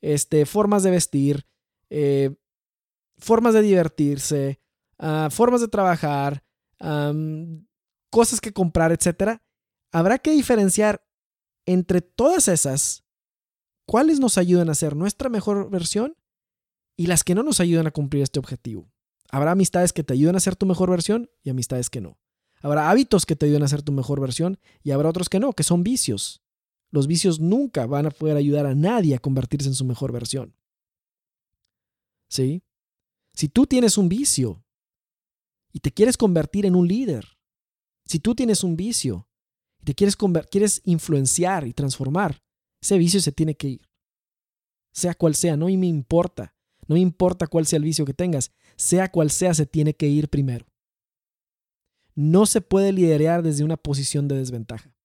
este, 0.00 0.46
formas 0.46 0.82
de 0.82 0.90
vestir, 0.90 1.46
eh, 1.90 2.34
formas 3.18 3.54
de 3.54 3.62
divertirse, 3.62 4.60
ah, 4.98 5.28
formas 5.30 5.60
de 5.60 5.68
trabajar, 5.68 6.42
cosas 8.10 8.40
que 8.40 8.52
comprar, 8.52 8.92
etc. 8.92 9.40
Habrá 9.92 10.18
que 10.18 10.30
diferenciar 10.30 11.04
entre 11.66 12.00
todas 12.00 12.48
esas 12.48 13.04
cuáles 13.84 14.20
nos 14.20 14.38
ayudan 14.38 14.70
a 14.70 14.74
ser 14.74 14.94
nuestra 14.94 15.28
mejor 15.28 15.70
versión 15.70 16.16
y 16.96 17.06
las 17.06 17.24
que 17.24 17.34
no 17.34 17.42
nos 17.42 17.60
ayudan 17.60 17.86
a 17.86 17.90
cumplir 17.90 18.22
este 18.22 18.38
objetivo. 18.38 18.90
Habrá 19.30 19.52
amistades 19.52 19.92
que 19.92 20.04
te 20.04 20.14
ayudan 20.14 20.36
a 20.36 20.40
ser 20.40 20.56
tu 20.56 20.66
mejor 20.66 20.90
versión 20.90 21.30
y 21.42 21.50
amistades 21.50 21.90
que 21.90 22.00
no. 22.00 22.18
Habrá 22.60 22.90
hábitos 22.90 23.26
que 23.26 23.36
te 23.36 23.46
ayuden 23.46 23.62
a 23.62 23.68
ser 23.68 23.82
tu 23.82 23.92
mejor 23.92 24.20
versión 24.20 24.58
y 24.82 24.90
habrá 24.90 25.08
otros 25.08 25.28
que 25.28 25.38
no, 25.38 25.52
que 25.52 25.62
son 25.62 25.84
vicios. 25.84 26.42
Los 26.90 27.06
vicios 27.06 27.38
nunca 27.38 27.86
van 27.86 28.06
a 28.06 28.10
poder 28.10 28.36
ayudar 28.36 28.66
a 28.66 28.74
nadie 28.74 29.14
a 29.14 29.18
convertirse 29.18 29.68
en 29.68 29.74
su 29.74 29.84
mejor 29.84 30.12
versión. 30.12 30.54
¿Sí? 32.28 32.62
Si 33.38 33.48
tú 33.48 33.68
tienes 33.68 33.96
un 33.96 34.08
vicio 34.08 34.64
y 35.72 35.78
te 35.78 35.92
quieres 35.92 36.16
convertir 36.16 36.66
en 36.66 36.74
un 36.74 36.88
líder, 36.88 37.38
si 38.04 38.18
tú 38.18 38.34
tienes 38.34 38.64
un 38.64 38.76
vicio 38.76 39.28
y 39.80 39.84
te 39.84 39.94
quieres, 39.94 40.16
quieres 40.50 40.80
influenciar 40.82 41.64
y 41.64 41.72
transformar, 41.72 42.42
ese 42.82 42.98
vicio 42.98 43.20
se 43.20 43.30
tiene 43.30 43.54
que 43.54 43.68
ir. 43.68 43.88
Sea 44.92 45.14
cual 45.14 45.36
sea, 45.36 45.56
no 45.56 45.66
me 45.66 45.86
importa. 45.86 46.56
No 46.88 46.94
me 46.94 47.00
importa 47.00 47.46
cuál 47.46 47.64
sea 47.64 47.76
el 47.76 47.84
vicio 47.84 48.04
que 48.04 48.12
tengas, 48.12 48.50
sea 48.76 49.08
cual 49.08 49.30
sea, 49.30 49.54
se 49.54 49.66
tiene 49.66 49.94
que 49.94 50.08
ir 50.08 50.28
primero. 50.28 50.66
No 52.16 52.44
se 52.44 52.60
puede 52.60 52.90
liderar 52.90 53.44
desde 53.44 53.62
una 53.62 53.76
posición 53.76 54.26
de 54.26 54.36
desventaja. 54.36 54.96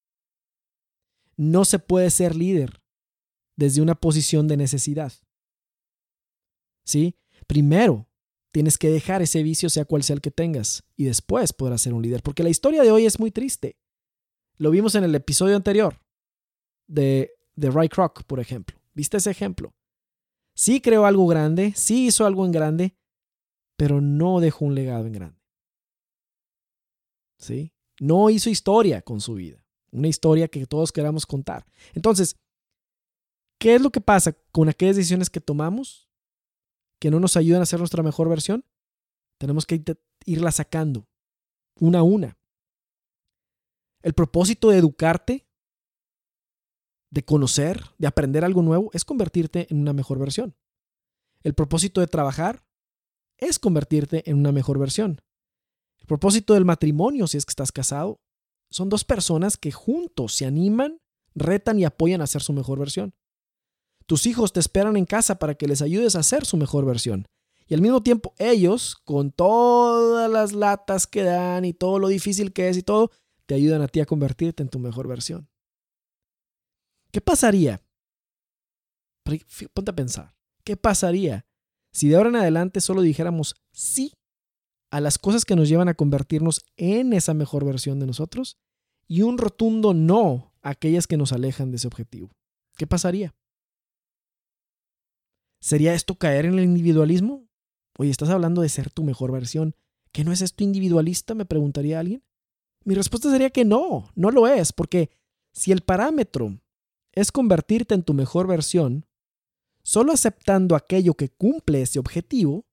No 1.38 1.66
se 1.66 1.78
puede 1.78 2.10
ser 2.10 2.36
líder 2.36 2.82
desde 3.56 3.84
una 3.84 3.94
posición 3.94 4.48
de 4.48 4.58
necesidad. 4.58 5.14
¿Sí? 6.84 7.16
Primero, 7.46 8.08
tienes 8.54 8.78
que 8.78 8.90
dejar 8.90 9.24
ese 9.24 9.42
vicio 9.42 9.68
sea 9.70 9.84
cual 9.84 10.04
sea 10.04 10.14
el 10.14 10.22
que 10.22 10.30
tengas 10.30 10.84
y 10.96 11.06
después 11.06 11.54
podrás 11.54 11.82
ser 11.82 11.94
un 11.94 12.04
líder, 12.04 12.22
porque 12.22 12.44
la 12.44 12.50
historia 12.50 12.84
de 12.84 12.92
hoy 12.92 13.06
es 13.06 13.20
muy 13.20 13.32
triste. 13.32 13.78
Lo 14.58 14.70
vimos 14.70 14.94
en 14.94 15.04
el 15.04 15.16
episodio 15.16 15.56
anterior 15.56 16.00
de, 16.88 17.34
de 17.56 17.72
Ray 17.72 17.90
Kroc, 17.90 18.24
por 18.24 18.40
ejemplo. 18.40 18.80
¿Viste 18.94 19.18
ese 19.18 19.32
ejemplo? 19.32 19.74
Sí 20.56 20.82
creó 20.82 21.08
algo 21.08 21.26
grande, 21.26 21.74
sí 21.76 22.06
hizo 22.06 22.28
algo 22.28 22.46
en 22.46 22.52
grande, 22.52 22.96
pero 23.76 24.02
no 24.02 24.40
dejó 24.40 24.66
un 24.66 24.76
legado 24.76 25.08
en 25.08 25.14
grande. 25.14 25.42
¿Sí? 27.40 27.74
No 28.00 28.30
hizo 28.30 28.52
historia 28.52 29.02
con 29.02 29.20
su 29.20 29.34
vida, 29.34 29.66
una 29.92 30.08
historia 30.08 30.48
que 30.48 30.68
todos 30.68 30.92
queramos 30.92 31.26
contar. 31.26 31.66
Entonces, 31.96 32.40
¿qué 33.60 33.74
es 33.74 33.82
lo 33.82 33.92
que 33.92 34.00
pasa 34.00 34.38
con 34.52 34.70
aquellas 34.70 34.96
decisiones 34.96 35.32
que 35.32 35.42
tomamos 35.42 36.13
que 37.04 37.12
no 37.12 37.20
nos 37.20 37.36
ayudan 37.36 37.62
a 37.62 37.66
ser 37.66 37.80
nuestra 37.80 38.02
mejor 38.02 38.30
versión? 38.30 38.64
Tenemos 39.38 39.66
que 39.66 39.84
irla 40.26 40.54
sacando 40.54 41.10
una 41.78 42.00
a 42.00 42.04
una. 42.04 42.38
El 44.04 44.14
propósito 44.14 44.70
de 44.70 44.78
educarte 44.78 45.46
de 47.10 47.26
conocer, 47.26 47.84
de 47.98 48.08
aprender 48.08 48.46
algo 48.46 48.62
nuevo, 48.62 48.90
es 48.94 49.04
convertirte 49.04 49.68
en 49.70 49.82
una 49.82 49.92
mejor 49.92 50.18
versión. 50.18 50.56
El 51.42 51.54
propósito 51.54 52.00
de 52.00 52.08
trabajar 52.08 52.66
es 53.38 53.60
convertirte 53.60 54.24
en 54.30 54.38
una 54.38 54.54
mejor 54.54 54.80
versión. 54.80 55.20
El 55.98 56.06
propósito 56.08 56.54
del 56.54 56.64
matrimonio, 56.64 57.28
si 57.28 57.36
es 57.36 57.46
que 57.46 57.52
estás 57.52 57.74
casado, 57.74 58.22
son 58.72 58.88
dos 58.88 59.04
personas 59.04 59.58
que 59.58 59.74
juntos 59.74 60.36
se 60.36 60.46
animan, 60.46 61.02
retan 61.36 61.78
y 61.80 61.84
apoyan 61.84 62.22
a 62.22 62.28
ser 62.28 62.42
su 62.42 62.54
mejor 62.54 62.80
versión. 62.80 63.14
Tus 64.06 64.26
hijos 64.26 64.54
te 64.54 64.60
esperan 64.60 64.98
en 64.98 65.06
casa 65.06 65.40
para 65.40 65.56
que 65.56 65.68
les 65.68 65.82
ayudes 65.82 66.16
a 66.16 66.24
ser 66.24 66.46
su 66.46 66.58
mejor 66.58 66.86
versión. 66.86 67.28
Y 67.68 67.74
al 67.74 67.82
mismo 67.82 68.04
tiempo 68.04 68.34
ellos, 68.38 68.98
con 69.04 69.32
todas 69.32 70.30
las 70.30 70.54
latas 70.54 71.08
que 71.08 71.24
dan 71.24 71.66
y 71.66 71.74
todo 71.74 72.00
lo 72.00 72.10
difícil 72.10 72.52
que 72.52 72.70
es 72.70 72.78
y 72.78 72.84
todo, 72.84 73.12
te 73.46 73.56
ayudan 73.56 73.82
a 73.82 73.88
ti 73.88 74.00
a 74.02 74.06
convertirte 74.06 74.64
en 74.64 74.70
tu 74.70 74.80
mejor 74.80 75.08
versión. 75.08 75.48
¿Qué 77.12 77.22
pasaría? 77.22 77.82
Ponte 79.74 79.92
a 79.92 79.96
pensar. 79.96 80.36
¿Qué 80.64 80.76
pasaría 80.76 81.46
si 81.92 82.10
de 82.10 82.16
ahora 82.16 82.30
en 82.30 82.36
adelante 82.38 82.82
solo 82.82 83.02
dijéramos 83.02 83.56
sí 83.72 84.14
a 84.90 85.00
las 85.00 85.18
cosas 85.18 85.46
que 85.46 85.56
nos 85.56 85.70
llevan 85.70 85.90
a 85.90 85.94
convertirnos 85.94 86.66
en 86.76 87.14
esa 87.14 87.34
mejor 87.34 87.66
versión 87.66 88.00
de 88.00 88.08
nosotros 88.08 88.58
y 89.08 89.22
un 89.22 89.38
rotundo 89.38 89.94
no 89.94 90.54
a 90.62 90.72
aquellas 90.72 91.08
que 91.08 91.18
nos 91.18 91.34
alejan 91.34 91.72
de 91.72 91.78
ese 91.78 91.88
objetivo? 91.88 92.32
¿Qué 92.78 92.88
pasaría? 92.88 93.34
¿Sería 95.64 95.94
esto 95.94 96.16
caer 96.16 96.46
en 96.46 96.60
el 96.60 96.66
individualismo? 96.66 97.48
Oye, 97.98 98.12
estás 98.12 98.30
hablando 98.30 98.62
de 98.62 98.68
ser 98.68 98.90
tu 98.90 99.02
mejor 99.02 99.32
versión. 99.32 99.78
¿Que 100.12 100.26
no 100.26 100.34
es 100.34 100.42
esto 100.42 100.66
individualista? 100.66 101.36
Me 101.36 101.46
preguntaría 101.46 102.02
alguien. 102.02 102.22
Mi 102.84 102.96
respuesta 102.96 103.32
sería 103.32 103.50
que 103.50 103.64
no, 103.64 104.12
no 104.14 104.30
lo 104.30 104.46
es, 104.46 104.74
porque 104.74 105.10
si 105.54 105.72
el 105.72 105.80
parámetro 105.80 106.60
es 107.14 107.32
convertirte 107.32 107.96
en 107.96 108.04
tu 108.04 108.14
mejor 108.14 108.46
versión, 108.46 109.06
solo 109.84 110.12
aceptando 110.12 110.76
aquello 110.76 111.14
que 111.14 111.30
cumple 111.30 111.82
ese 111.82 111.98
objetivo, 111.98 112.66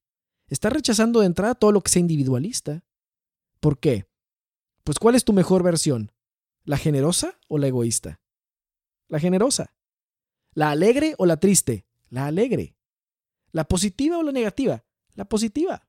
estás 0.48 0.72
rechazando 0.72 1.20
de 1.20 1.26
entrada 1.26 1.54
todo 1.54 1.70
lo 1.70 1.82
que 1.82 1.92
sea 1.92 2.00
individualista. 2.00 2.84
¿Por 3.60 3.78
qué? 3.78 4.10
Pues 4.82 4.98
¿cuál 4.98 5.14
es 5.14 5.24
tu 5.24 5.32
mejor 5.32 5.62
versión? 5.62 6.10
¿La 6.64 6.76
generosa 6.76 7.38
o 7.46 7.56
la 7.56 7.68
egoísta? 7.68 8.20
La 9.06 9.20
generosa. 9.20 9.76
¿La 10.54 10.72
alegre 10.72 11.14
o 11.18 11.26
la 11.26 11.36
triste? 11.36 11.86
La 12.08 12.26
alegre. 12.26 12.74
¿La 13.52 13.64
positiva 13.64 14.18
o 14.18 14.22
la 14.22 14.32
negativa? 14.32 14.84
La 15.14 15.24
positiva. 15.28 15.88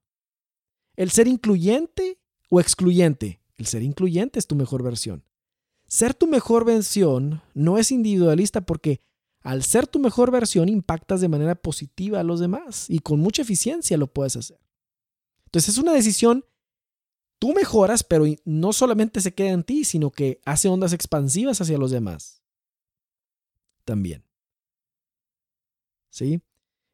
¿El 0.96 1.12
ser 1.12 1.28
incluyente 1.28 2.20
o 2.50 2.60
excluyente? 2.60 3.42
El 3.58 3.66
ser 3.68 3.84
incluyente 3.84 4.40
es 4.40 4.48
tu 4.48 4.56
mejor 4.56 4.84
versión. 4.84 5.24
Ser 5.88 6.14
tu 6.14 6.28
mejor 6.28 6.66
versión 6.66 7.42
no 7.54 7.78
es 7.78 7.92
individualista 7.92 8.62
porque 8.62 9.02
al 9.42 9.64
ser 9.64 9.88
tu 9.88 10.00
mejor 10.00 10.32
versión 10.32 10.70
impactas 10.70 11.22
de 11.22 11.28
manera 11.28 11.56
positiva 11.56 12.20
a 12.20 12.24
los 12.24 12.40
demás 12.40 12.90
y 12.90 13.00
con 13.00 13.20
mucha 13.20 13.42
eficiencia 13.42 13.98
lo 13.98 14.08
puedes 14.08 14.36
hacer. 14.36 14.60
Entonces 15.46 15.76
es 15.76 15.78
una 15.78 15.94
decisión, 15.94 16.46
tú 17.40 17.54
mejoras, 17.54 18.04
pero 18.04 18.26
no 18.46 18.72
solamente 18.72 19.20
se 19.20 19.34
queda 19.34 19.50
en 19.50 19.64
ti, 19.64 19.84
sino 19.84 20.12
que 20.12 20.40
hace 20.46 20.70
ondas 20.70 20.94
expansivas 20.94 21.60
hacia 21.60 21.78
los 21.78 21.92
demás. 21.92 22.42
También. 23.84 24.24
¿Sí? 26.10 26.42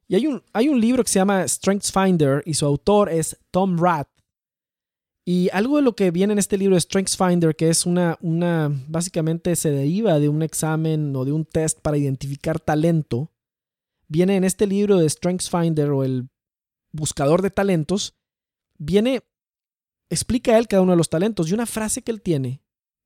Y 0.08 0.16
hay 0.16 0.28
un, 0.28 0.44
hay 0.54 0.70
un 0.70 0.80
libro 0.80 1.04
que 1.04 1.10
se 1.10 1.20
llama 1.20 1.48
Strengths 1.48 1.92
Finder 1.92 2.42
y 2.46 2.54
su 2.54 2.66
autor 2.66 3.10
es 3.10 3.38
Tom 3.52 3.78
Rath. 3.78 4.10
Y 5.30 5.50
algo 5.52 5.76
de 5.76 5.82
lo 5.82 5.94
que 5.94 6.10
viene 6.10 6.32
en 6.32 6.40
este 6.40 6.58
libro 6.58 6.76
de 6.76 6.80
StrengthsFinder, 6.80 7.54
que 7.54 7.68
es 7.68 7.86
una, 7.86 8.18
una, 8.22 8.72
básicamente 8.88 9.58
se 9.58 9.72
deriva 9.72 10.20
de 10.20 10.30
un 10.30 10.42
examen 10.42 11.14
o 11.18 11.26
de 11.26 11.34
un 11.34 11.44
test 11.44 11.82
para 11.82 11.98
identificar 11.98 12.62
talento, 12.62 13.34
viene 14.08 14.38
en 14.38 14.46
este 14.46 14.66
libro 14.68 14.96
de 14.96 15.10
StrengthsFinder 15.10 15.92
o 15.92 16.06
el 16.06 16.30
buscador 16.94 17.42
de 17.42 17.50
talentos, 17.50 18.16
viene, 18.78 19.22
explica 20.10 20.58
él 20.58 20.70
cada 20.70 20.82
uno 20.82 20.94
de 20.94 20.98
los 20.98 21.10
talentos 21.10 21.50
y 21.50 21.54
una 21.54 21.66
frase 21.66 22.04
que 22.04 22.12
él 22.12 22.22
tiene, 22.22 22.62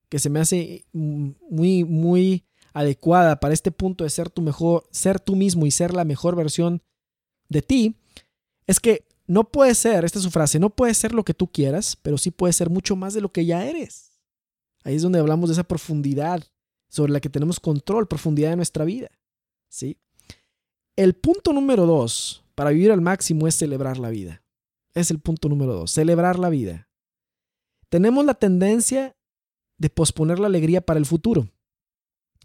que 0.07 0.19
se 0.19 0.29
me 0.29 0.41
hace 0.41 0.85
muy, 0.91 1.83
muy 1.85 2.45
adecuada 2.71 3.39
para 3.39 3.55
este 3.55 3.71
punto 3.71 4.03
de 4.03 4.11
ser 4.11 4.29
tu 4.29 4.43
mejor, 4.43 4.87
ser 4.91 5.19
tú 5.19 5.35
mismo 5.35 5.65
y 5.65 5.71
ser 5.71 5.95
la 5.95 6.05
mejor 6.05 6.35
versión 6.35 6.83
de 7.51 7.61
ti, 7.61 7.95
es 8.67 8.79
que 8.79 9.05
no 9.27 9.43
puede 9.43 9.75
ser, 9.75 10.05
esta 10.05 10.19
es 10.19 10.23
su 10.23 10.31
frase, 10.31 10.59
no 10.59 10.69
puede 10.69 10.93
ser 10.93 11.13
lo 11.13 11.23
que 11.23 11.33
tú 11.33 11.47
quieras, 11.51 11.97
pero 12.01 12.17
sí 12.17 12.31
puede 12.31 12.53
ser 12.53 12.69
mucho 12.69 12.95
más 12.95 13.13
de 13.13 13.21
lo 13.21 13.31
que 13.31 13.45
ya 13.45 13.65
eres. 13.65 14.11
Ahí 14.83 14.95
es 14.95 15.01
donde 15.01 15.19
hablamos 15.19 15.49
de 15.49 15.53
esa 15.53 15.63
profundidad 15.63 16.43
sobre 16.89 17.11
la 17.11 17.19
que 17.19 17.29
tenemos 17.29 17.59
control, 17.59 18.07
profundidad 18.07 18.49
de 18.49 18.55
nuestra 18.55 18.85
vida. 18.85 19.09
¿sí? 19.69 19.97
El 20.95 21.13
punto 21.13 21.53
número 21.53 21.85
dos 21.85 22.43
para 22.55 22.71
vivir 22.71 22.91
al 22.91 23.01
máximo 23.01 23.47
es 23.47 23.55
celebrar 23.55 23.97
la 23.97 24.09
vida. 24.09 24.43
Es 24.93 25.11
el 25.11 25.19
punto 25.19 25.47
número 25.49 25.73
dos, 25.73 25.91
celebrar 25.91 26.39
la 26.39 26.49
vida. 26.49 26.89
Tenemos 27.89 28.25
la 28.25 28.33
tendencia 28.33 29.15
de 29.77 29.89
posponer 29.89 30.39
la 30.39 30.47
alegría 30.47 30.81
para 30.81 30.99
el 30.99 31.05
futuro. 31.05 31.49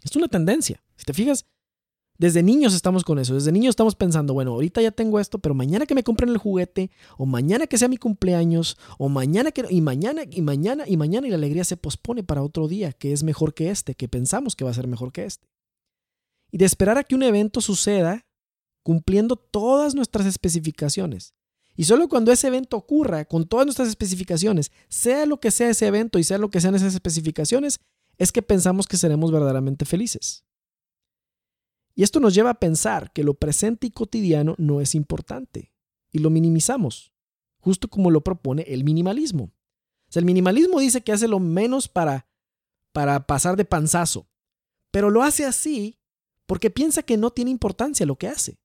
Es 0.03 0.15
una 0.15 0.27
tendencia. 0.27 0.81
Si 0.95 1.05
te 1.05 1.13
fijas, 1.13 1.45
desde 2.17 2.41
niños 2.43 2.73
estamos 2.73 3.03
con 3.03 3.19
eso, 3.19 3.35
desde 3.35 3.51
niños 3.51 3.71
estamos 3.71 3.95
pensando, 3.95 4.33
bueno, 4.33 4.51
ahorita 4.53 4.81
ya 4.81 4.91
tengo 4.91 5.19
esto, 5.19 5.39
pero 5.39 5.53
mañana 5.53 5.85
que 5.85 5.95
me 5.95 6.03
compren 6.03 6.29
el 6.29 6.37
juguete, 6.37 6.89
o 7.17 7.25
mañana 7.25 7.67
que 7.67 7.77
sea 7.77 7.87
mi 7.87 7.97
cumpleaños, 7.97 8.77
o 8.97 9.09
mañana 9.09 9.51
que, 9.51 9.65
y 9.69 9.81
mañana, 9.81 10.23
y 10.29 10.41
mañana, 10.41 10.83
y 10.87 10.97
mañana, 10.97 11.27
y 11.27 11.29
la 11.29 11.37
alegría 11.37 11.63
se 11.63 11.77
pospone 11.77 12.23
para 12.23 12.41
otro 12.41 12.67
día, 12.67 12.91
que 12.91 13.13
es 13.13 13.23
mejor 13.23 13.53
que 13.53 13.69
este, 13.69 13.93
que 13.95 14.07
pensamos 14.07 14.55
que 14.55 14.65
va 14.65 14.71
a 14.71 14.75
ser 14.75 14.87
mejor 14.87 15.11
que 15.11 15.25
este. 15.25 15.47
Y 16.51 16.57
de 16.57 16.65
esperar 16.65 16.97
a 16.97 17.03
que 17.03 17.15
un 17.15 17.23
evento 17.23 17.61
suceda 17.61 18.25
cumpliendo 18.83 19.35
todas 19.35 19.95
nuestras 19.95 20.25
especificaciones. 20.25 21.33
Y 21.75 21.83
solo 21.83 22.09
cuando 22.09 22.31
ese 22.31 22.47
evento 22.47 22.77
ocurra 22.77 23.25
con 23.25 23.45
todas 23.45 23.65
nuestras 23.65 23.89
especificaciones, 23.89 24.71
sea 24.89 25.27
lo 25.27 25.39
que 25.39 25.51
sea 25.51 25.69
ese 25.69 25.85
evento 25.85 26.17
y 26.17 26.23
sea 26.23 26.39
lo 26.39 26.49
que 26.49 26.61
sean 26.61 26.73
esas 26.73 26.95
especificaciones, 26.95 27.79
es 28.17 28.31
que 28.31 28.41
pensamos 28.41 28.87
que 28.87 28.97
seremos 28.97 29.31
verdaderamente 29.31 29.85
felices. 29.85 30.43
Y 31.97 32.03
esto 32.03 32.19
nos 32.19 32.35
lleva 32.35 32.51
a 32.51 32.59
pensar 32.59 33.11
que 33.11 33.23
lo 33.23 33.33
presente 33.33 33.87
y 33.87 33.89
cotidiano 33.89 34.53
no 34.59 34.81
es 34.81 34.93
importante 34.93 35.73
y 36.11 36.19
lo 36.19 36.29
minimizamos, 36.29 37.11
justo 37.57 37.87
como 37.87 38.11
lo 38.11 38.21
propone 38.21 38.61
el 38.67 38.83
minimalismo. 38.83 39.51
El 40.13 40.23
minimalismo 40.23 40.79
dice 40.79 41.01
que 41.01 41.11
hace 41.11 41.27
lo 41.27 41.39
menos 41.39 41.87
para, 41.87 42.27
para 42.91 43.25
pasar 43.25 43.57
de 43.57 43.65
panzazo, 43.65 44.29
pero 44.91 45.09
lo 45.09 45.23
hace 45.23 45.43
así 45.43 45.97
porque 46.45 46.69
piensa 46.69 47.01
que 47.01 47.17
no 47.17 47.31
tiene 47.31 47.49
importancia 47.49 48.05
lo 48.05 48.15
que 48.15 48.27
hace. 48.27 48.59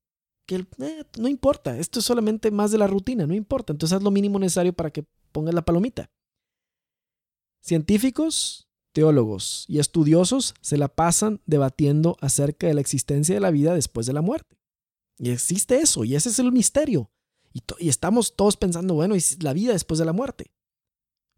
Que 0.44 0.66
eh, 0.80 1.04
no 1.18 1.26
importa, 1.26 1.78
esto 1.78 2.00
es 2.00 2.04
solamente 2.04 2.50
más 2.50 2.70
de 2.70 2.76
la 2.76 2.86
rutina, 2.86 3.26
no 3.26 3.32
importa. 3.32 3.72
Entonces 3.72 3.96
haz 3.96 4.02
lo 4.02 4.10
mínimo 4.10 4.38
necesario 4.38 4.74
para 4.74 4.90
que 4.90 5.06
pongas 5.32 5.54
la 5.54 5.64
palomita. 5.64 6.10
Científicos, 7.62 8.68
teólogos 8.92 9.64
y 9.68 9.78
estudiosos 9.78 10.54
se 10.60 10.76
la 10.76 10.88
pasan 10.88 11.40
debatiendo 11.46 12.16
acerca 12.20 12.66
de 12.66 12.74
la 12.74 12.80
existencia 12.80 13.34
de 13.34 13.40
la 13.40 13.50
vida 13.50 13.74
después 13.74 14.06
de 14.06 14.12
la 14.12 14.22
muerte. 14.22 14.58
Y 15.18 15.30
existe 15.30 15.76
eso, 15.76 16.04
y 16.04 16.14
ese 16.14 16.28
es 16.28 16.38
el 16.38 16.52
misterio. 16.52 17.10
Y, 17.52 17.62
y 17.78 17.88
estamos 17.88 18.36
todos 18.36 18.56
pensando, 18.56 18.94
bueno, 18.94 19.16
¿y 19.16 19.22
la 19.40 19.52
vida 19.52 19.72
después 19.72 19.98
de 19.98 20.04
la 20.04 20.12
muerte? 20.12 20.52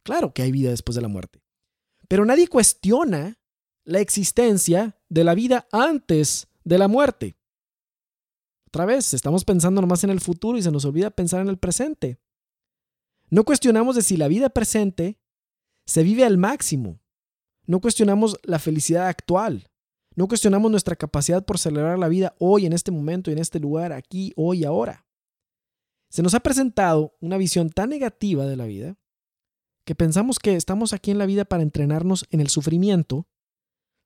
Claro 0.03 0.33
que 0.33 0.43
hay 0.43 0.53
vida 0.53 0.71
después 0.71 0.95
de 0.97 1.03
la 1.03 1.09
muerte. 1.09 1.43
Pero 2.09 2.25
nadie 2.25 2.49
cuestiona 2.49 3.39
la 3.85 4.01
existencia 4.01 4.99
de 5.09 5.25
la 5.25 5.35
vida 5.35 5.67
antes 5.73 6.49
de 6.65 6.79
la 6.79 6.89
muerte. 6.89 7.37
Otra 8.69 8.87
vez, 8.87 9.15
estamos 9.15 9.45
pensando 9.45 9.81
nomás 9.81 10.03
en 10.05 10.11
el 10.11 10.21
futuro 10.21 10.59
y 10.59 10.63
se 10.63 10.71
nos 10.71 10.85
olvida 10.85 11.11
pensar 11.11 11.41
en 11.41 11.49
el 11.49 11.59
presente. 11.59 12.19
No 13.31 13.45
cuestionamos 13.45 13.97
de 13.97 14.03
si 14.03 14.17
la 14.17 14.29
vida 14.29 14.51
presente 14.51 15.21
se 15.87 16.03
vive 16.03 16.25
al 16.25 16.39
máximo. 16.39 17.01
No 17.67 17.81
cuestionamos 17.81 18.39
la 18.43 18.59
felicidad 18.59 19.09
actual. 19.09 19.69
No 20.17 20.29
cuestionamos 20.29 20.71
nuestra 20.71 20.97
capacidad 20.97 21.45
por 21.45 21.59
celebrar 21.59 21.99
la 21.99 22.09
vida 22.09 22.35
hoy, 22.39 22.67
en 22.67 22.73
este 22.73 22.91
momento, 22.91 23.31
en 23.31 23.39
este 23.39 23.59
lugar, 23.59 23.93
aquí, 23.93 24.33
hoy, 24.37 24.65
ahora. 24.65 25.07
Se 26.09 26.23
nos 26.23 26.35
ha 26.35 26.41
presentado 26.41 27.17
una 27.21 27.37
visión 27.37 27.71
tan 27.71 27.91
negativa 27.91 28.47
de 28.47 28.57
la 28.57 28.67
vida 28.67 28.97
que 29.85 29.95
pensamos 29.95 30.39
que 30.39 30.55
estamos 30.57 30.93
aquí 30.93 31.11
en 31.11 31.19
la 31.19 31.27
vida 31.27 31.45
para 31.45 31.63
entrenarnos 31.63 32.27
en 32.31 32.41
el 32.41 32.49
sufrimiento, 32.49 33.27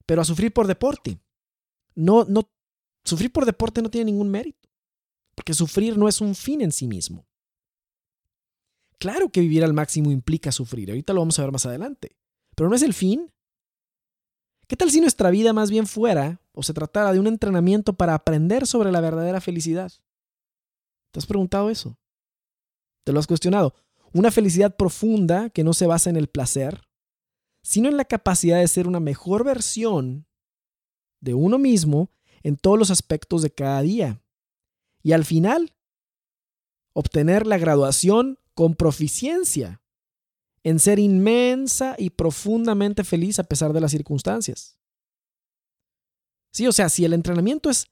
pero 0.07 0.23
a 0.23 0.25
sufrir 0.25 0.53
por 0.53 0.66
deporte. 0.66 1.21
No, 1.94 2.25
no, 2.25 2.51
sufrir 3.05 3.33
por 3.33 3.44
deporte 3.44 3.83
no 3.83 3.90
tiene 3.90 4.11
ningún 4.11 4.31
mérito, 4.31 4.68
porque 5.35 5.55
sufrir 5.55 5.97
no 5.99 6.09
es 6.09 6.21
un 6.21 6.35
fin 6.35 6.62
en 6.62 6.73
sí 6.73 6.88
mismo. 6.88 7.27
Claro 8.99 9.29
que 9.29 9.40
vivir 9.40 9.62
al 9.62 9.75
máximo 9.75 10.11
implica 10.11 10.51
sufrir, 10.51 10.90
ahorita 10.90 11.12
lo 11.12 11.21
vamos 11.21 11.38
a 11.38 11.42
ver 11.42 11.53
más 11.53 11.66
adelante, 11.66 12.16
pero 12.57 12.68
no 12.68 12.75
es 12.75 12.83
el 12.83 12.94
fin. 12.94 13.33
¿Qué 14.69 14.77
tal 14.77 14.91
si 14.91 15.01
nuestra 15.01 15.31
vida 15.31 15.55
más 15.55 15.71
bien 15.71 15.87
fuera 15.87 16.43
o 16.53 16.63
se 16.63 16.75
tratara 16.75 17.15
de 17.15 17.19
un 17.19 17.27
entrenamiento 17.27 17.95
para 17.95 18.15
aprender 18.15 18.67
sobre 18.67 18.93
la 18.93 19.01
verdadera 19.01 19.41
felicidad? 19.41 19.91
¿Te 21.11 21.19
has 21.19 21.27
preguntado 21.27 21.71
eso? 21.71 21.99
¿Te 23.03 23.15
lo 23.15 23.19
has 23.19 23.27
cuestionado? 23.27 23.75
Una 24.13 24.31
felicidad 24.31 24.77
profunda 24.77 25.49
que 25.49 25.65
no 25.65 25.73
se 25.73 25.87
basa 25.87 26.11
en 26.11 26.17
el 26.17 26.29
placer, 26.29 26.87
sino 27.63 27.89
en 27.89 27.97
la 27.97 28.05
capacidad 28.05 28.59
de 28.59 28.69
ser 28.69 28.87
una 28.87 29.01
mejor 29.01 29.43
versión 29.43 30.27
de 31.21 31.33
uno 31.33 31.59
mismo 31.59 32.11
en 32.43 32.57
todos 32.57 32.79
los 32.79 32.91
aspectos 32.91 33.41
de 33.41 33.51
cada 33.51 33.81
día. 33.81 34.23
Y 35.03 35.13
al 35.13 35.25
final, 35.25 35.75
obtener 36.93 37.47
la 37.47 37.57
graduación 37.57 38.39
con 38.53 38.75
proficiencia 38.75 39.81
en 40.64 40.79
ser 40.79 40.99
inmensa 40.99 41.94
y 41.99 42.11
profundamente 42.11 43.05
feliz 43.05 43.38
a 43.38 43.44
pesar 43.44 43.73
de 43.73 43.81
las 43.81 43.90
circunstancias. 43.90 44.79
Sí, 46.53 46.66
o 46.66 46.73
sea, 46.73 46.88
si 46.88 47.05
el 47.05 47.12
entrenamiento 47.12 47.71
es 47.71 47.87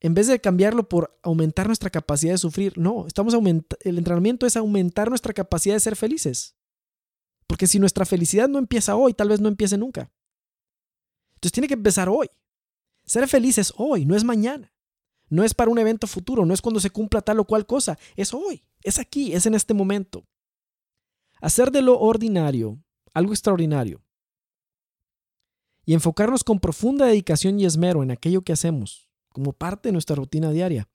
en 0.00 0.14
vez 0.14 0.26
de 0.26 0.40
cambiarlo 0.40 0.88
por 0.88 1.18
aumentar 1.22 1.66
nuestra 1.66 1.90
capacidad 1.90 2.32
de 2.32 2.38
sufrir, 2.38 2.76
no, 2.76 3.06
estamos 3.06 3.34
el 3.34 3.98
entrenamiento 3.98 4.46
es 4.46 4.56
aumentar 4.56 5.08
nuestra 5.08 5.32
capacidad 5.32 5.74
de 5.74 5.80
ser 5.80 5.96
felices. 5.96 6.56
Porque 7.46 7.66
si 7.66 7.78
nuestra 7.78 8.04
felicidad 8.04 8.48
no 8.48 8.58
empieza 8.58 8.96
hoy, 8.96 9.14
tal 9.14 9.28
vez 9.28 9.40
no 9.40 9.48
empiece 9.48 9.78
nunca. 9.78 10.12
Entonces 11.34 11.52
tiene 11.52 11.68
que 11.68 11.74
empezar 11.74 12.08
hoy. 12.08 12.28
Ser 13.04 13.26
feliz 13.28 13.56
es 13.58 13.72
hoy, 13.76 14.04
no 14.04 14.16
es 14.16 14.24
mañana. 14.24 14.72
No 15.28 15.42
es 15.42 15.54
para 15.54 15.70
un 15.70 15.78
evento 15.78 16.06
futuro, 16.06 16.44
no 16.44 16.54
es 16.54 16.62
cuando 16.62 16.80
se 16.80 16.90
cumpla 16.90 17.20
tal 17.20 17.40
o 17.40 17.44
cual 17.44 17.66
cosa, 17.66 17.98
es 18.14 18.32
hoy, 18.32 18.62
es 18.82 18.98
aquí, 18.98 19.32
es 19.32 19.46
en 19.46 19.54
este 19.54 19.74
momento. 19.74 20.24
Hacer 21.40 21.70
de 21.70 21.82
lo 21.82 21.98
ordinario 21.98 22.82
algo 23.12 23.32
extraordinario 23.32 24.02
y 25.86 25.94
enfocarnos 25.94 26.44
con 26.44 26.60
profunda 26.60 27.06
dedicación 27.06 27.58
y 27.58 27.64
esmero 27.64 28.02
en 28.02 28.10
aquello 28.10 28.42
que 28.42 28.52
hacemos 28.52 29.08
como 29.32 29.52
parte 29.52 29.88
de 29.88 29.92
nuestra 29.92 30.16
rutina 30.16 30.50
diaria. 30.50 30.88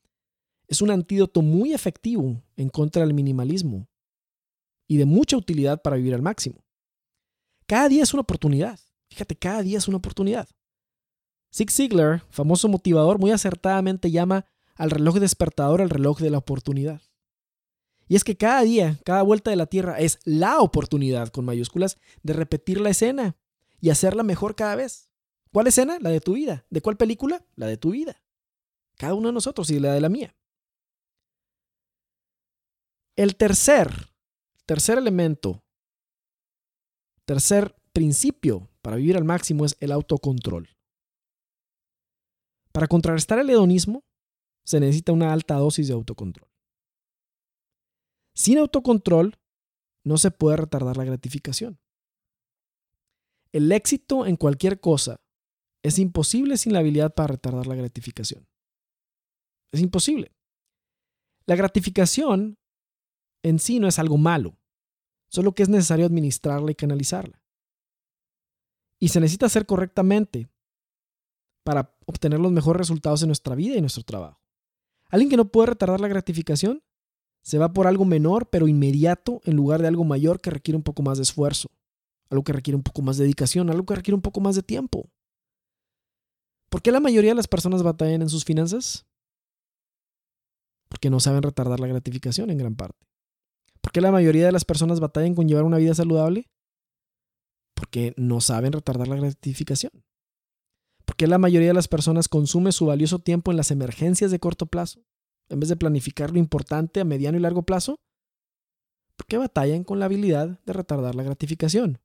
Es 0.67 0.82
un 0.82 0.91
antídoto 0.91 1.41
muy 1.41 1.73
efectivo 1.73 2.43
en 2.58 2.69
contra 2.69 3.04
del 3.04 3.13
minimalismo 3.13 3.88
y 4.88 4.97
de 4.97 5.06
mucha 5.06 5.38
utilidad 5.38 5.82
para 5.82 5.95
vivir 5.95 6.13
al 6.13 6.21
máximo. 6.21 6.63
Cada 7.65 7.88
día 7.89 8.04
es 8.04 8.13
una 8.13 8.21
oportunidad. 8.21 8.80
Fíjate, 9.10 9.36
cada 9.36 9.62
día 9.63 9.77
es 9.77 9.88
una 9.88 9.97
oportunidad. 9.97 10.49
Zig 11.54 11.71
Ziglar, 11.71 12.23
famoso 12.30 12.67
motivador, 12.67 13.19
muy 13.19 13.32
acertadamente 13.32 14.12
llama 14.12 14.45
al 14.75 14.91
reloj 14.91 15.19
despertador 15.19 15.82
el 15.82 15.89
reloj 15.89 16.19
de 16.19 16.30
la 16.30 16.38
oportunidad. 16.38 17.01
Y 18.12 18.17
es 18.17 18.26
que 18.26 18.36
cada 18.36 18.63
día, 18.63 19.00
cada 19.06 19.21
vuelta 19.21 19.52
de 19.52 19.56
la 19.56 19.67
Tierra 19.67 19.97
es 19.97 20.19
la 20.26 20.60
oportunidad, 20.60 21.30
con 21.30 21.45
mayúsculas, 21.45 21.97
de 22.24 22.34
repetir 22.34 22.82
la 22.82 22.89
escena 22.89 23.38
y 23.80 23.89
hacerla 23.89 24.24
mejor 24.24 24.56
cada 24.56 24.76
vez. 24.76 25.10
¿Cuál 25.54 25.67
escena? 25.67 25.97
La 26.02 26.10
de 26.10 26.19
tu 26.19 26.34
vida. 26.34 26.65
¿De 26.69 26.82
cuál 26.82 26.97
película? 26.97 27.45
La 27.56 27.67
de 27.67 27.78
tu 27.78 27.91
vida 27.91 28.21
cada 29.02 29.15
uno 29.15 29.30
de 29.30 29.34
nosotros 29.34 29.71
y 29.71 29.80
la 29.80 29.93
de 29.93 30.00
la 30.00 30.10
mía. 30.10 30.36
El 33.15 33.36
tercer, 33.36 34.13
tercer 34.67 35.00
elemento, 35.00 35.63
tercer 37.26 37.76
principio 37.93 38.69
para 38.84 38.97
vivir 38.97 39.17
al 39.17 39.24
máximo 39.24 39.65
es 39.65 39.76
el 39.80 39.91
autocontrol. 39.91 40.69
Para 42.71 42.86
contrarrestar 42.86 43.39
el 43.39 43.50
hedonismo 43.50 44.04
se 44.63 44.80
necesita 44.80 45.13
una 45.13 45.34
alta 45.34 45.56
dosis 45.56 45.88
de 45.88 45.95
autocontrol. 45.95 46.50
Sin 48.41 48.58
autocontrol 48.58 49.38
no 50.04 50.17
se 50.17 50.32
puede 50.32 50.58
retardar 50.58 50.97
la 50.97 51.04
gratificación. 51.04 51.80
El 53.51 53.71
éxito 53.71 54.25
en 54.25 54.36
cualquier 54.36 54.80
cosa 54.80 55.21
es 55.84 55.99
imposible 55.99 56.58
sin 56.58 56.73
la 56.73 56.80
habilidad 56.80 57.13
para 57.13 57.34
retardar 57.34 57.67
la 57.67 57.75
gratificación. 57.75 58.47
Es 59.71 59.80
imposible. 59.80 60.32
La 61.45 61.56
gratificación 61.56 62.58
en 63.43 63.60
sí 63.60 63.80
no 63.80 63.88
es 63.88 63.99
algo 63.99 64.17
malo, 64.17 64.58
solo 65.27 65.54
que 65.54 65.62
es 65.62 65.69
necesario 65.69 66.08
administrarla 66.08 66.71
y 66.71 66.75
canalizarla. 66.75 67.43
Y 68.97 69.10
se 69.10 69.19
necesita 69.19 69.45
hacer 69.45 69.67
correctamente 69.67 70.49
para 71.63 71.95
obtener 72.08 72.39
los 72.39 72.51
mejores 72.51 72.80
resultados 72.80 73.21
en 73.21 73.30
nuestra 73.30 73.54
vida 73.54 73.75
y 73.75 73.82
nuestro 73.82 74.01
trabajo. 74.01 74.41
Alguien 75.10 75.30
que 75.30 75.38
no 75.38 75.51
puede 75.51 75.67
retardar 75.67 76.01
la 76.01 76.08
gratificación 76.08 76.82
se 77.43 77.58
va 77.58 77.73
por 77.73 77.88
algo 77.88 78.06
menor 78.06 78.49
pero 78.49 78.67
inmediato 78.67 79.41
en 79.45 79.56
lugar 79.56 79.82
de 79.82 79.88
algo 79.88 80.04
mayor 80.04 80.41
que 80.41 80.51
requiere 80.51 80.77
un 80.77 80.84
poco 80.84 81.04
más 81.04 81.17
de 81.17 81.23
esfuerzo, 81.23 81.69
algo 82.30 82.43
que 82.43 82.54
requiere 82.54 82.75
un 82.75 82.84
poco 82.84 83.01
más 83.01 83.17
de 83.17 83.23
dedicación, 83.23 83.69
algo 83.69 83.86
que 83.86 83.95
requiere 83.95 84.15
un 84.15 84.21
poco 84.21 84.41
más 84.41 84.56
de 84.56 84.63
tiempo. 84.63 85.10
¿Por 86.69 86.82
qué 86.82 86.91
la 86.91 86.99
mayoría 86.99 87.32
de 87.32 87.36
las 87.36 87.47
personas 87.47 87.84
batallan 87.84 88.21
en 88.21 88.30
sus 88.30 88.45
finanzas? 88.45 89.06
porque 90.91 91.10
no 91.10 91.21
saben 91.21 91.41
retardar 91.41 91.80
la 91.80 91.88
gratificación 91.88 92.49
en 92.49 92.58
gran 92.58 92.75
parte. 92.75 93.08
¿Por 93.80 93.93
qué 93.93 94.01
la 94.01 94.12
mayoría 94.12 94.45
de 94.45 94.51
las 94.51 94.65
personas 94.65 94.99
batallan 94.99 95.36
con 95.36 95.47
llevar 95.47 95.63
una 95.63 95.77
vida 95.77 95.95
saludable? 95.95 96.49
Porque 97.73 98.13
no 98.17 98.41
saben 98.41 98.73
retardar 98.73 99.08
la 99.08 99.15
gratificación. 99.15 99.93
¿Por 101.06 101.15
qué 101.15 101.27
la 101.27 101.38
mayoría 101.38 101.69
de 101.69 101.73
las 101.73 101.88
personas 101.88 102.27
consume 102.27 102.73
su 102.73 102.88
valioso 102.88 103.19
tiempo 103.19 103.51
en 103.51 103.58
las 103.58 103.71
emergencias 103.71 104.32
de 104.32 104.39
corto 104.39 104.65
plazo 104.65 105.01
en 105.51 105.59
vez 105.59 105.69
de 105.69 105.75
planificar 105.75 106.31
lo 106.31 106.39
importante 106.39 106.99
a 106.99 107.05
mediano 107.05 107.37
y 107.37 107.41
largo 107.41 107.63
plazo? 107.63 107.99
Porque 109.15 109.37
batallan 109.37 109.83
con 109.83 109.99
la 109.99 110.05
habilidad 110.05 110.59
de 110.65 110.73
retardar 110.73 111.15
la 111.15 111.23
gratificación. 111.23 111.99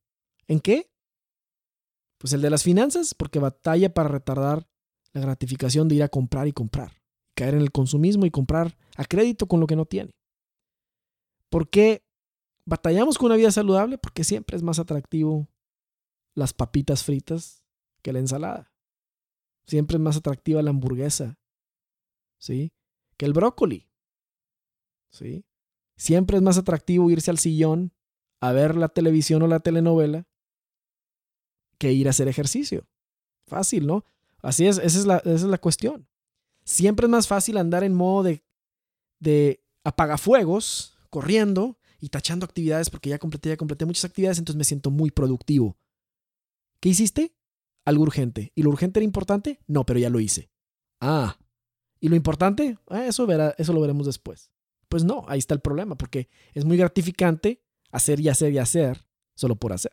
¿En 0.48 0.60
qué? 0.60 0.90
Pues 2.18 2.32
el 2.32 2.42
de 2.42 2.50
las 2.50 2.62
finanzas, 2.62 3.14
porque 3.14 3.38
batalla 3.38 3.92
para 3.94 4.08
retardar 4.08 4.68
la 5.12 5.20
gratificación 5.20 5.88
de 5.88 5.96
ir 5.96 6.02
a 6.02 6.08
comprar 6.08 6.46
y 6.46 6.52
comprar 6.52 6.92
caer 7.36 7.54
en 7.54 7.60
el 7.60 7.70
consumismo 7.70 8.26
y 8.26 8.30
comprar 8.30 8.76
a 8.96 9.04
crédito 9.04 9.46
con 9.46 9.60
lo 9.60 9.68
que 9.68 9.76
no 9.76 9.84
tiene. 9.84 10.10
¿Por 11.50 11.68
qué 11.68 12.02
batallamos 12.64 13.18
con 13.18 13.26
una 13.26 13.36
vida 13.36 13.52
saludable? 13.52 13.98
Porque 13.98 14.24
siempre 14.24 14.56
es 14.56 14.62
más 14.62 14.80
atractivo 14.80 15.46
las 16.34 16.52
papitas 16.52 17.04
fritas 17.04 17.62
que 18.02 18.12
la 18.12 18.18
ensalada. 18.18 18.72
Siempre 19.68 19.96
es 19.96 20.00
más 20.00 20.16
atractiva 20.16 20.62
la 20.62 20.70
hamburguesa, 20.70 21.38
¿sí? 22.38 22.72
Que 23.16 23.26
el 23.26 23.32
brócoli, 23.32 23.88
¿sí? 25.10 25.44
Siempre 25.96 26.36
es 26.36 26.42
más 26.42 26.58
atractivo 26.58 27.10
irse 27.10 27.30
al 27.30 27.38
sillón 27.38 27.92
a 28.40 28.52
ver 28.52 28.76
la 28.76 28.88
televisión 28.88 29.42
o 29.42 29.46
la 29.46 29.60
telenovela 29.60 30.26
que 31.78 31.92
ir 31.92 32.06
a 32.06 32.10
hacer 32.10 32.28
ejercicio. 32.28 32.86
Fácil, 33.46 33.86
¿no? 33.86 34.04
Así 34.42 34.66
es, 34.66 34.78
esa 34.78 34.98
es 34.98 35.06
la, 35.06 35.16
esa 35.18 35.34
es 35.34 35.42
la 35.44 35.58
cuestión. 35.58 36.08
Siempre 36.64 37.06
es 37.06 37.10
más 37.10 37.28
fácil 37.28 37.56
andar 37.56 37.84
en 37.84 37.94
modo 37.94 38.24
de, 38.24 38.44
de 39.18 39.64
apagafuegos, 39.84 40.98
corriendo 41.10 41.78
y 42.00 42.08
tachando 42.08 42.44
actividades 42.44 42.90
porque 42.90 43.08
ya 43.08 43.18
completé, 43.18 43.50
ya 43.50 43.56
completé 43.56 43.86
muchas 43.86 44.04
actividades, 44.04 44.38
entonces 44.38 44.58
me 44.58 44.64
siento 44.64 44.90
muy 44.90 45.10
productivo. 45.10 45.78
¿Qué 46.80 46.90
hiciste? 46.90 47.34
Algo 47.84 48.02
urgente. 48.02 48.52
¿Y 48.54 48.62
lo 48.62 48.70
urgente 48.70 48.98
era 48.98 49.04
importante? 49.04 49.60
No, 49.66 49.86
pero 49.86 49.98
ya 49.98 50.10
lo 50.10 50.20
hice. 50.20 50.50
Ah. 51.00 51.38
¿Y 52.00 52.08
lo 52.08 52.16
importante? 52.16 52.78
Ah, 52.88 53.06
eso, 53.06 53.26
eso 53.58 53.72
lo 53.72 53.80
veremos 53.80 54.06
después. 54.06 54.50
Pues 54.88 55.04
no, 55.04 55.24
ahí 55.28 55.38
está 55.38 55.54
el 55.54 55.60
problema, 55.60 55.96
porque 55.96 56.28
es 56.54 56.64
muy 56.64 56.76
gratificante 56.76 57.62
hacer 57.90 58.20
y 58.20 58.28
hacer 58.28 58.52
y 58.52 58.58
hacer 58.58 59.06
solo 59.34 59.56
por 59.56 59.72
hacer. 59.72 59.92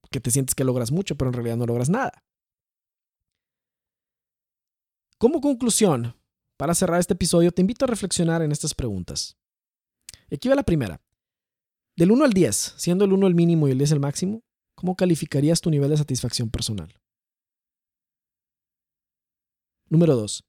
porque 0.00 0.20
te 0.20 0.30
sientes 0.30 0.54
que 0.54 0.64
logras 0.64 0.92
mucho, 0.92 1.16
pero 1.16 1.30
en 1.30 1.34
realidad 1.34 1.56
no 1.56 1.64
logras 1.64 1.88
nada. 1.88 2.22
Como 5.16 5.40
conclusión, 5.40 6.14
para 6.58 6.74
cerrar 6.74 7.00
este 7.00 7.14
episodio, 7.14 7.50
te 7.52 7.62
invito 7.62 7.84
a 7.84 7.88
reflexionar 7.88 8.42
en 8.42 8.52
estas 8.52 8.74
preguntas. 8.74 9.38
Aquí 10.30 10.48
va 10.48 10.54
la 10.54 10.64
primera. 10.64 11.00
Del 11.96 12.10
1 12.10 12.24
al 12.24 12.32
10, 12.32 12.74
siendo 12.76 13.04
el 13.04 13.12
1 13.12 13.26
el 13.26 13.34
mínimo 13.34 13.68
y 13.68 13.70
el 13.70 13.78
10 13.78 13.92
el 13.92 14.00
máximo, 14.00 14.42
¿cómo 14.74 14.96
calificarías 14.96 15.60
tu 15.60 15.70
nivel 15.70 15.90
de 15.90 15.96
satisfacción 15.96 16.50
personal? 16.50 16.92
Número 19.88 20.16
2. 20.16 20.44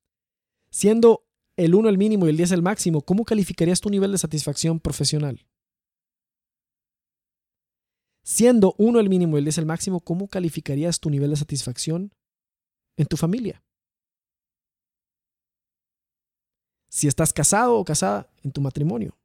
Siendo 0.74 1.24
el 1.56 1.76
1 1.76 1.88
el 1.88 2.00
mínimo 2.00 2.26
y 2.26 2.32
el 2.32 2.38
10 2.38 2.54
el 2.54 2.64
máximo, 2.64 3.04
¿cómo 3.04 3.26
calificarías 3.26 3.80
tu 3.80 3.92
nivel 3.92 4.12
de 4.12 4.18
satisfacción 4.18 4.80
profesional? 4.80 5.46
Siendo 8.24 8.74
1 8.80 9.00
el 9.00 9.08
mínimo 9.08 9.38
y 9.38 9.40
el 9.40 9.46
10 9.46 9.60
el 9.60 9.66
máximo, 9.68 10.00
¿cómo 10.00 10.28
calificarías 10.28 11.00
tu 11.00 11.12
nivel 11.12 11.30
de 11.30 11.36
satisfacción 11.36 12.12
en 12.98 13.06
tu 13.06 13.18
familia? 13.18 13.64
Si 16.90 17.08
estás 17.08 17.34
casado 17.34 17.78
o 17.78 17.86
casada, 17.86 18.34
en 18.44 18.52
tu 18.52 18.60
matrimonio. 18.60 19.16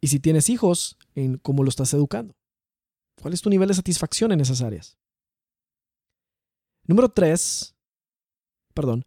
Y 0.00 0.08
si 0.08 0.20
tienes 0.20 0.48
hijos, 0.48 0.96
en 1.14 1.36
cómo 1.36 1.64
lo 1.64 1.68
estás 1.68 1.92
educando. 1.92 2.34
¿Cuál 3.20 3.34
es 3.34 3.42
tu 3.42 3.50
nivel 3.50 3.68
de 3.68 3.74
satisfacción 3.74 4.32
en 4.32 4.40
esas 4.40 4.62
áreas? 4.62 4.96
Número 6.86 7.10
3, 7.10 7.76
perdón. 8.72 9.04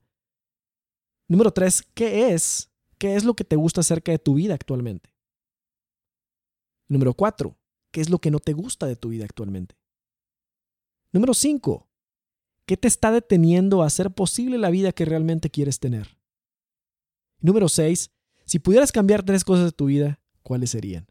Número 1.28 1.52
3, 1.52 1.84
¿qué 1.94 2.34
es? 2.34 2.72
¿Qué 2.98 3.16
es 3.16 3.24
lo 3.24 3.36
que 3.36 3.44
te 3.44 3.56
gusta 3.56 3.82
acerca 3.82 4.12
de 4.12 4.20
tu 4.20 4.36
vida 4.36 4.54
actualmente? 4.54 5.14
Número 6.88 7.14
4, 7.14 7.58
¿qué 7.92 8.02
es 8.02 8.10
lo 8.10 8.20
que 8.20 8.32
no 8.32 8.40
te 8.40 8.54
gusta 8.54 8.86
de 8.86 8.96
tu 8.96 9.10
vida 9.10 9.26
actualmente? 9.26 9.76
Número 11.12 11.34
5, 11.34 11.88
¿qué 12.66 12.78
te 12.78 12.88
está 12.88 13.12
deteniendo 13.12 13.82
a 13.82 13.88
hacer 13.88 14.12
posible 14.12 14.58
la 14.58 14.70
vida 14.70 14.92
que 14.92 15.06
realmente 15.06 15.50
quieres 15.50 15.80
tener? 15.80 16.18
Número 17.40 17.70
6, 17.70 18.12
si 18.46 18.60
pudieras 18.60 18.92
cambiar 18.92 19.24
tres 19.24 19.44
cosas 19.44 19.66
de 19.66 19.72
tu 19.72 19.86
vida, 19.86 20.20
¿cuáles 20.44 20.70
serían? 20.70 21.08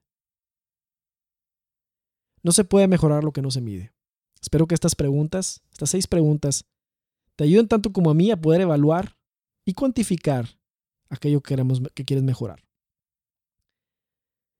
No 2.43 2.53
se 2.53 2.65
puede 2.65 2.87
mejorar 2.87 3.25
lo 3.25 3.33
que 3.33 3.43
no 3.43 3.51
se 3.51 3.61
mide. 3.61 3.93
Espero 4.41 4.67
que 4.67 4.75
estas 4.75 4.95
preguntas, 4.95 5.63
estas 5.73 5.91
seis 5.91 6.07
preguntas, 6.07 6.67
te 7.37 7.45
ayuden 7.45 7.69
tanto 7.69 7.93
como 7.93 8.11
a 8.11 8.15
mí 8.15 8.31
a 8.31 8.41
poder 8.41 8.61
evaluar 8.61 9.17
y 9.65 9.75
cuantificar 9.75 10.49
aquello 11.09 11.41
que, 11.41 11.49
queremos, 11.49 11.83
que 11.95 12.05
quieres 12.05 12.25
mejorar. 12.25 12.65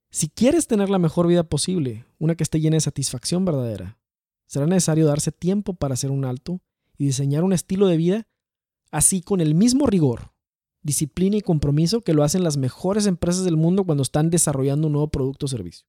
Si 0.09 0.29
quieres 0.29 0.67
tener 0.67 0.89
la 0.89 0.99
mejor 0.99 1.27
vida 1.27 1.43
posible, 1.43 2.05
una 2.19 2.35
que 2.35 2.43
esté 2.43 2.59
llena 2.59 2.77
de 2.77 2.81
satisfacción 2.81 3.43
verdadera, 3.43 3.99
será 4.47 4.65
necesario 4.65 5.05
darse 5.05 5.31
tiempo 5.31 5.73
para 5.73 5.93
hacer 5.95 6.11
un 6.11 6.25
alto 6.25 6.61
y 6.97 7.05
diseñar 7.05 7.43
un 7.43 7.53
estilo 7.53 7.87
de 7.87 7.97
vida 7.97 8.27
así 8.91 9.21
con 9.21 9.41
el 9.41 9.55
mismo 9.55 9.87
rigor, 9.87 10.31
disciplina 10.81 11.35
y 11.35 11.41
compromiso 11.41 12.01
que 12.01 12.13
lo 12.13 12.23
hacen 12.23 12.43
las 12.43 12.57
mejores 12.57 13.07
empresas 13.07 13.43
del 13.43 13.57
mundo 13.57 13.83
cuando 13.83 14.03
están 14.03 14.29
desarrollando 14.29 14.87
un 14.87 14.93
nuevo 14.93 15.09
producto 15.09 15.47
o 15.47 15.49
servicio. 15.49 15.85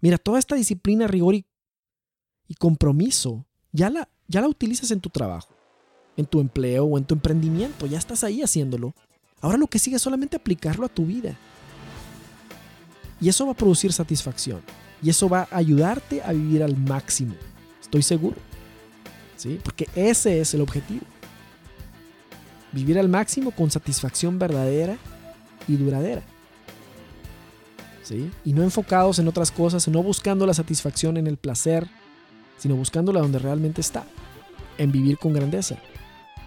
Mira, 0.00 0.18
toda 0.18 0.38
esta 0.38 0.54
disciplina, 0.54 1.06
rigor 1.06 1.34
y, 1.34 1.44
compromiso 2.58 3.46
ya 3.72 3.90
la, 3.90 4.08
ya 4.28 4.40
la 4.40 4.48
utilizas 4.48 4.90
en 4.90 5.00
tu 5.00 5.08
trabajo, 5.08 5.54
en 6.16 6.26
tu 6.26 6.40
empleo 6.40 6.84
o 6.84 6.98
en 6.98 7.04
tu 7.04 7.14
emprendimiento. 7.14 7.86
Ya 7.86 7.98
estás 7.98 8.24
ahí 8.24 8.42
haciéndolo. 8.42 8.94
Ahora 9.40 9.58
lo 9.58 9.66
que 9.66 9.78
sigue 9.78 9.96
es 9.96 10.02
solamente 10.02 10.36
aplicarlo 10.36 10.86
a 10.86 10.88
tu 10.88 11.06
vida. 11.06 11.36
Y 13.20 13.28
eso 13.28 13.46
va 13.46 13.52
a 13.52 13.56
producir 13.56 13.92
satisfacción. 13.92 14.60
Y 15.02 15.10
eso 15.10 15.28
va 15.28 15.48
a 15.50 15.56
ayudarte 15.56 16.22
a 16.22 16.32
vivir 16.32 16.62
al 16.62 16.76
máximo. 16.76 17.34
Estoy 17.80 18.02
seguro. 18.02 18.36
¿Sí? 19.36 19.58
Porque 19.62 19.88
ese 19.94 20.40
es 20.40 20.52
el 20.54 20.60
objetivo. 20.60 21.06
Vivir 22.72 22.98
al 22.98 23.08
máximo 23.08 23.50
con 23.50 23.70
satisfacción 23.70 24.38
verdadera 24.38 24.96
y 25.66 25.76
duradera. 25.76 26.22
Y 28.44 28.52
no 28.52 28.62
enfocados 28.62 29.18
en 29.18 29.28
otras 29.28 29.52
cosas, 29.52 29.86
no 29.88 30.02
buscando 30.02 30.46
la 30.46 30.54
satisfacción 30.54 31.16
en 31.16 31.26
el 31.26 31.36
placer, 31.36 31.88
sino 32.58 32.74
buscándola 32.74 33.20
donde 33.20 33.38
realmente 33.38 33.80
está, 33.80 34.04
en 34.78 34.90
vivir 34.90 35.18
con 35.18 35.32
grandeza, 35.32 35.76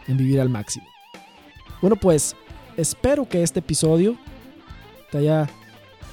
en 0.07 0.17
vivir 0.17 0.39
al 0.41 0.49
máximo. 0.49 0.85
Bueno, 1.81 1.95
pues 1.95 2.35
espero 2.77 3.27
que 3.27 3.43
este 3.43 3.59
episodio 3.59 4.17
te 5.11 5.19
haya 5.19 5.49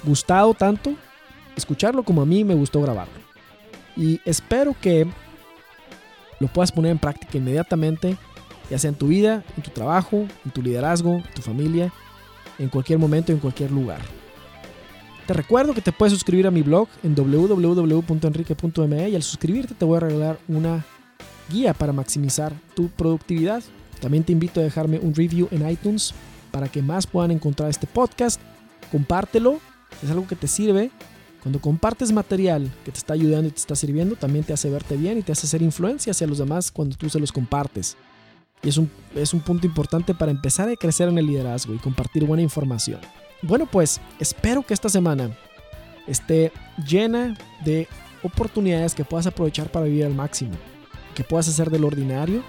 gustado 0.03 0.53
tanto 0.53 0.95
escucharlo 1.55 2.03
como 2.03 2.21
a 2.21 2.25
mí 2.25 2.43
me 2.43 2.55
gustó 2.55 2.81
grabarlo. 2.81 3.13
Y 3.95 4.19
espero 4.25 4.75
que 4.79 5.07
lo 6.39 6.47
puedas 6.47 6.71
poner 6.71 6.91
en 6.91 6.99
práctica 6.99 7.37
inmediatamente, 7.37 8.17
ya 8.69 8.79
sea 8.79 8.89
en 8.89 8.95
tu 8.95 9.07
vida, 9.07 9.43
en 9.55 9.63
tu 9.63 9.69
trabajo, 9.71 10.25
en 10.45 10.51
tu 10.51 10.61
liderazgo, 10.61 11.15
en 11.15 11.33
tu 11.33 11.41
familia, 11.41 11.93
en 12.57 12.69
cualquier 12.69 12.99
momento, 12.99 13.31
en 13.31 13.39
cualquier 13.39 13.71
lugar. 13.71 14.01
Te 15.27 15.33
recuerdo 15.33 15.73
que 15.73 15.81
te 15.81 15.91
puedes 15.91 16.13
suscribir 16.13 16.47
a 16.47 16.51
mi 16.51 16.61
blog 16.61 16.87
en 17.03 17.15
www.enrique.me 17.15 19.09
y 19.09 19.15
al 19.15 19.23
suscribirte 19.23 19.75
te 19.75 19.85
voy 19.85 19.97
a 19.97 20.01
regalar 20.01 20.39
una 20.47 20.83
guía 21.49 21.73
para 21.73 21.93
maximizar 21.93 22.53
tu 22.75 22.89
productividad. 22.89 23.63
También 24.01 24.23
te 24.23 24.33
invito 24.33 24.59
a 24.59 24.63
dejarme 24.63 24.99
un 24.99 25.15
review 25.15 25.47
en 25.51 25.69
iTunes 25.69 26.13
para 26.51 26.67
que 26.67 26.81
más 26.81 27.07
puedan 27.07 27.31
encontrar 27.31 27.69
este 27.69 27.87
podcast. 27.87 28.41
Compártelo, 28.91 29.59
es 30.03 30.11
algo 30.11 30.27
que 30.27 30.35
te 30.35 30.47
sirve. 30.47 30.91
Cuando 31.41 31.61
compartes 31.61 32.11
material 32.11 32.69
que 32.83 32.91
te 32.91 32.97
está 32.97 33.13
ayudando 33.13 33.47
y 33.47 33.51
te 33.51 33.59
está 33.59 33.75
sirviendo, 33.75 34.15
también 34.15 34.43
te 34.43 34.53
hace 34.53 34.69
verte 34.69 34.97
bien 34.97 35.17
y 35.17 35.21
te 35.21 35.31
hace 35.31 35.47
hacer 35.47 35.61
influencia 35.61 36.11
hacia 36.11 36.27
los 36.27 36.37
demás 36.37 36.71
cuando 36.71 36.95
tú 36.97 37.09
se 37.09 37.19
los 37.19 37.31
compartes. 37.31 37.95
Y 38.63 38.69
es 38.69 38.77
un, 38.77 38.91
es 39.15 39.33
un 39.33 39.39
punto 39.39 39.65
importante 39.65 40.13
para 40.13 40.31
empezar 40.31 40.69
a 40.69 40.75
crecer 40.75 41.09
en 41.09 41.17
el 41.17 41.25
liderazgo 41.25 41.73
y 41.73 41.79
compartir 41.79 42.25
buena 42.25 42.43
información. 42.43 42.99
Bueno, 43.41 43.65
pues 43.65 43.99
espero 44.19 44.61
que 44.61 44.75
esta 44.75 44.89
semana 44.89 45.35
esté 46.05 46.51
llena 46.87 47.35
de 47.65 47.87
oportunidades 48.21 48.93
que 48.93 49.05
puedas 49.05 49.25
aprovechar 49.25 49.71
para 49.71 49.85
vivir 49.85 50.05
al 50.05 50.13
máximo, 50.13 50.51
que 51.15 51.23
puedas 51.23 51.47
hacer 51.47 51.71
del 51.71 51.85
ordinario, 51.85 52.43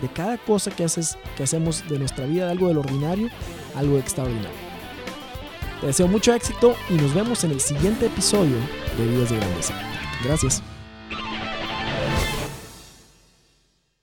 de 0.00 0.08
cada 0.08 0.38
cosa 0.38 0.70
que 0.70 0.84
haces, 0.84 1.18
que 1.36 1.42
hacemos 1.42 1.88
de 1.88 1.98
nuestra 1.98 2.26
vida, 2.26 2.46
de 2.46 2.52
algo 2.52 2.68
del 2.68 2.78
ordinario, 2.78 3.28
algo 3.76 3.98
extraordinario. 3.98 4.70
Te 5.80 5.86
deseo 5.86 6.08
mucho 6.08 6.34
éxito 6.34 6.76
y 6.90 6.94
nos 6.94 7.14
vemos 7.14 7.44
en 7.44 7.52
el 7.52 7.60
siguiente 7.60 8.06
episodio 8.06 8.56
de 8.98 9.06
Vidas 9.06 9.30
de 9.30 9.36
Grandeza. 9.36 9.74
Gracias. 10.24 10.62